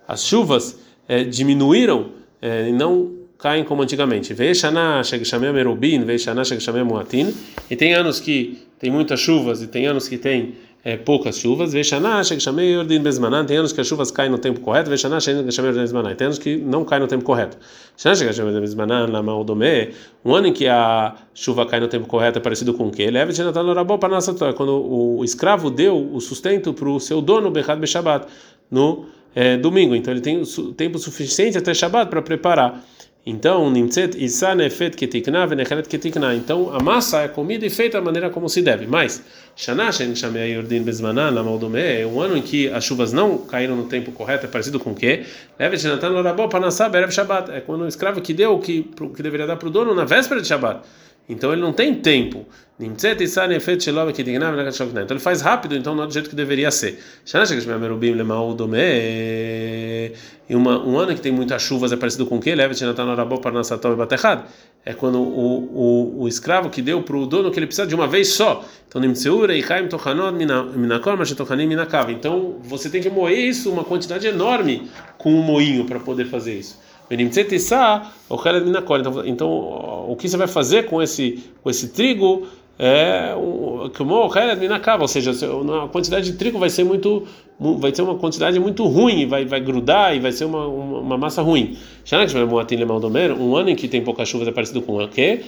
as 0.07 0.23
chuvas 0.23 0.79
eh, 1.09 1.23
diminuíram 1.23 2.11
eh, 2.41 2.69
e 2.69 2.71
não 2.71 3.17
caem 3.37 3.63
como 3.63 3.81
antigamente. 3.81 4.33
Veishana 4.33 5.03
Shegshamem 5.03 5.53
Merubin, 5.53 6.03
Veishana 6.03 6.43
Shegshamem 6.43 6.83
Muatin. 6.83 7.33
E 7.69 7.75
tem 7.75 7.93
anos 7.93 8.19
que 8.19 8.67
tem 8.79 8.89
muitas 8.89 9.19
chuvas 9.19 9.61
e 9.61 9.67
tem 9.67 9.85
anos 9.87 10.07
que 10.07 10.17
tem 10.17 10.55
é, 10.88 10.96
poucas 10.96 11.38
chuvas. 11.38 11.74
Tem 13.46 13.58
anos 13.58 13.74
que 13.74 13.82
as 13.82 13.88
chuvas 13.88 14.10
caem 14.10 14.32
no 14.32 14.38
tempo 14.38 14.62
correto. 14.62 14.89
Tem 16.15 16.25
anos 16.25 16.39
que 16.39 16.56
não 16.56 16.86
caem 16.86 17.01
no 17.01 17.08
tempo 17.10 17.25
correto. 17.25 17.58
Um 20.24 20.34
ano 20.34 20.48
em 20.48 20.53
que 20.53 20.65
a 20.65 21.13
chuva 21.34 21.65
cai 21.65 21.82
no 21.82 21.89
tempo 21.89 22.08
correto 22.08 22.39
é 22.39 22.41
parecido 22.41 22.74
com 22.74 22.88
o 22.88 22.91
nossa 24.08 24.34
Quando 24.53 24.82
o 24.82 25.25
escravo 25.25 25.70
deu 25.70 26.10
o 26.13 26.22
sustento 26.22 26.74
para 26.74 26.88
o 26.88 27.01
seu 27.01 27.22
dono, 27.22 27.51
no 28.72 29.08
é, 29.36 29.58
domingo. 29.58 29.94
Então 29.94 30.13
ele 30.13 30.22
tem 30.22 30.41
tempo 30.74 30.98
suficiente 31.00 31.58
até 31.58 31.74
Shabbat 31.74 32.10
para 32.10 32.22
preparar. 32.22 32.82
Então, 33.29 33.69
nimtzet 33.69 34.15
isa 34.24 34.55
nefet 34.55 34.96
ketikna 34.96 35.46
venechelet 35.46 35.86
ketikna. 35.89 36.34
Então, 36.34 36.74
a 36.74 36.81
massa 36.81 37.24
é 37.24 37.27
comida 37.27 37.65
e 37.65 37.69
feita 37.69 37.98
da 37.98 38.01
maneira 38.01 38.29
como 38.29 38.48
se 38.48 38.62
deve. 38.62 38.88
Mas, 38.88 39.22
shanashen 39.53 40.15
shamei 40.15 40.53
yordin 40.53 40.81
bezmanan 40.84 41.31
lamaldome, 41.31 42.05
um 42.05 42.22
ano 42.22 42.38
em 42.38 42.41
que 42.41 42.69
as 42.69 42.86
chuvas 42.86 43.12
não 43.12 43.39
caíram 43.39 43.75
no 43.75 43.84
tempo 43.84 44.13
correto, 44.13 44.46
é 44.46 44.50
parecido 44.50 44.79
com 44.79 44.91
o 44.91 44.96
quê? 44.96 45.25
Leve 45.60 45.77
shenatan 45.77 46.07
lorabó 46.07 46.48
panasá 46.48 46.88
berev 46.88 47.12
shabbat. 47.12 47.51
É 47.51 47.60
quando 47.60 47.81
o 47.81 47.88
escravo 47.89 48.22
que 48.22 48.34
deu 48.34 48.53
o 48.53 48.62
que, 48.62 48.84
que 49.13 49.22
deveria 49.22 49.46
dar 49.46 49.57
para 49.57 49.67
o 49.67 49.72
dono 49.72 49.93
na 49.93 50.05
véspera 50.05 50.39
de 50.39 50.48
shabbat. 50.48 50.88
Então 51.29 51.51
ele 51.51 51.62
não 51.62 51.74
tem 51.74 51.93
tempo. 51.93 52.46
Então 52.79 53.10
ele 55.10 55.19
faz 55.19 55.41
rápido, 55.41 55.75
então 55.75 55.96
não 55.96 56.03
é 56.03 56.07
do 56.07 56.13
jeito 56.13 56.29
que 56.29 56.36
deveria 56.36 56.69
ser. 56.69 57.03
E 60.50 60.55
uma, 60.55 60.81
um 60.86 60.98
ano 60.98 61.15
que 61.15 61.19
tem 61.19 61.31
muitas 61.31 61.62
chuvas 61.63 61.91
é 61.91 61.98
parecido 61.98 62.27
com 62.27 62.38
o 62.38 62.39
quê? 62.39 62.51
É 64.86 64.93
quando 64.93 65.19
o, 65.19 66.17
o, 66.19 66.22
o 66.22 66.27
escravo 66.27 66.69
que 66.69 66.81
deu 66.81 67.01
para 67.01 67.17
o 67.17 67.25
dono 67.25 67.51
que 67.51 67.60
ele 67.60 67.65
precisa 67.65 67.88
de 67.88 67.96
uma 67.96 68.07
vez 68.07 68.29
só. 68.29 68.63
Então, 68.88 69.03
então 72.12 72.55
você 72.62 72.89
tem 72.89 73.01
que 73.01 73.10
moer 73.10 73.38
isso, 73.38 73.72
uma 73.72 73.84
quantidade 73.84 74.27
enorme 74.27 74.88
com 75.17 75.34
um 75.34 75.41
moinho 75.41 75.84
para 75.86 76.00
poder 76.00 76.25
fazer 76.25 76.53
isso. 76.53 76.79
Então, 79.25 79.49
o 80.09 80.15
que 80.15 80.27
você 80.27 80.37
vai 80.37 80.47
fazer 80.47 80.85
com 80.85 81.01
esse, 81.01 81.43
com 81.63 81.69
esse 81.69 81.89
trigo 81.89 82.47
é 82.79 83.34
como 83.97 84.29
ou 85.01 85.08
seja, 85.08 85.32
a 85.32 85.88
quantidade 85.88 86.32
de 86.32 86.38
trigo 86.38 86.60
vai 86.60 86.69
ser 86.69 86.84
muito 86.84 87.23
vai 87.79 87.93
ser 87.93 88.03
uma 88.03 88.15
quantidade 88.15 88.60
muito 88.60 88.86
ruim, 88.86 89.25
vai 89.25 89.45
vai 89.45 89.60
grudar 89.60 90.15
e 90.15 90.19
vai 90.19 90.32
ser 90.32 90.45
uma, 90.45 90.67
uma, 90.67 90.99
uma 90.99 91.17
massa 91.17 91.41
ruim. 91.41 91.75
Um 92.10 93.58
ano 93.58 93.70
em 93.70 93.76
que 93.76 93.89
tem 93.89 94.02
pouca 94.02 94.24
chuva 94.24 94.48
é 94.48 94.52
parecido 94.52 94.82
com 94.82 95.04
o 95.04 95.08
quê? 95.10 95.41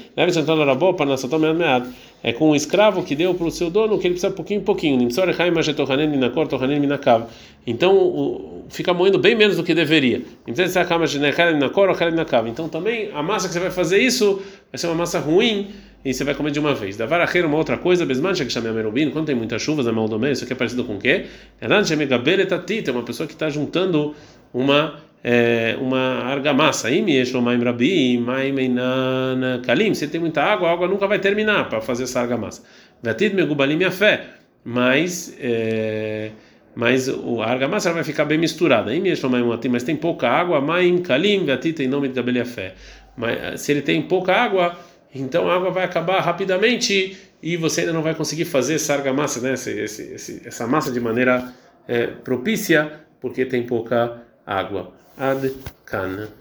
É 2.22 2.34
com 2.34 2.50
um 2.50 2.56
escravo 2.56 3.02
que 3.02 3.16
deu 3.16 3.34
para 3.34 3.48
o 3.48 3.52
seu 3.52 3.70
dono 3.70 3.98
que 3.98 4.06
ele 4.06 4.16
precisa 4.16 4.34
pouquinho 4.34 4.60
pouquinho. 4.62 5.08
Então 7.66 8.64
fica 8.68 8.94
moendo 8.94 9.18
bem 9.18 9.36
menos 9.36 9.56
do 9.56 9.64
que 9.64 9.74
deveria. 9.74 10.22
Então 10.46 10.66
também 12.68 13.10
a 13.14 13.24
massa 13.24 13.48
que 13.48 13.54
você 13.54 13.60
vai 13.62 13.72
fazer 13.72 14.00
isso 14.00 14.42
vai 14.70 14.78
ser 14.78 14.88
uma 14.88 14.96
massa 14.96 15.20
ruim 15.20 15.70
e 16.04 16.14
você 16.14 16.26
vai 16.26 16.36
comer 16.36 16.52
de 16.52 16.60
uma 16.60 16.74
vez. 16.74 16.98
Da 16.98 17.06
varacheira, 17.06 17.48
uma 17.48 17.58
outra 17.58 17.78
coisa, 17.78 18.06
Besman, 18.06 18.34
que 18.34 18.50
chama 18.50 18.70
Merubim, 18.74 19.12
quando 19.12 19.28
tem 19.28 19.36
muitas 19.36 19.62
chuvas, 19.62 19.88
é 19.88 19.92
maldomé, 19.92 20.32
isso 20.32 20.44
aqui 20.44 20.52
é 20.52 20.56
parecido 20.58 20.84
com 20.84 20.96
o 20.96 21.00
quê? 21.00 21.28
É 21.62 21.68
uma 22.92 23.04
pessoa 23.04 23.28
que 23.28 23.34
está 23.34 23.50
juntando 23.50 24.14
uma 24.54 25.08
é, 25.24 25.78
uma 25.80 26.24
argamassa. 26.26 26.90
Kalim. 29.66 29.94
Se 29.94 30.08
tem 30.08 30.20
muita 30.20 30.44
água, 30.44 30.70
a 30.70 30.74
água 30.74 30.88
nunca 30.88 31.08
vai 31.08 31.20
terminar 31.20 31.70
para 31.70 31.82
fazer 31.82 32.04
essa 32.04 32.22
argamassa. 32.22 32.64
Vatid 33.02 33.34
megubalim 33.34 33.76
minha 33.76 33.92
fé. 33.92 34.26
Mas 34.64 35.36
é, 35.40 36.32
mas 36.76 37.10
a 37.10 37.46
argamassa 37.46 37.92
vai 37.92 38.04
ficar 38.04 38.26
bem 38.26 38.38
misturada. 38.38 38.92
Mas 39.70 39.84
tem 39.84 39.96
pouca 39.96 40.30
água, 40.30 40.62
maim 40.62 41.02
kalim 41.02 41.46
vatid 41.46 41.76
tem 41.76 41.88
nome 41.88 42.10
de 42.10 42.46
fé. 42.46 42.74
Mas 43.18 43.62
se 43.62 43.72
ele 43.72 43.82
tem 43.82 44.02
pouca 44.02 44.34
água 44.34 44.78
então 45.14 45.50
a 45.50 45.56
água 45.56 45.72
vai 45.72 45.84
acabar 45.84 46.20
rapidamente 46.22 47.18
e 47.42 47.58
você 47.58 47.82
ainda 47.82 47.94
não 47.94 48.04
vai 48.04 48.14
conseguir 48.14 48.46
fazer 48.46 48.76
essa 48.76 48.94
argamassa, 48.94 49.40
né? 49.42 49.54
Esse, 49.54 49.72
esse, 49.72 50.42
essa 50.46 50.68
massa 50.68 50.92
de 50.92 51.00
maneira 51.00 51.52
é, 51.88 52.08
propícia, 52.08 53.02
porque 53.20 53.46
tem 53.46 53.66
pouca 53.66 54.22
água. 54.50 54.90
Ad 55.18 55.54
-kan. 55.86 56.39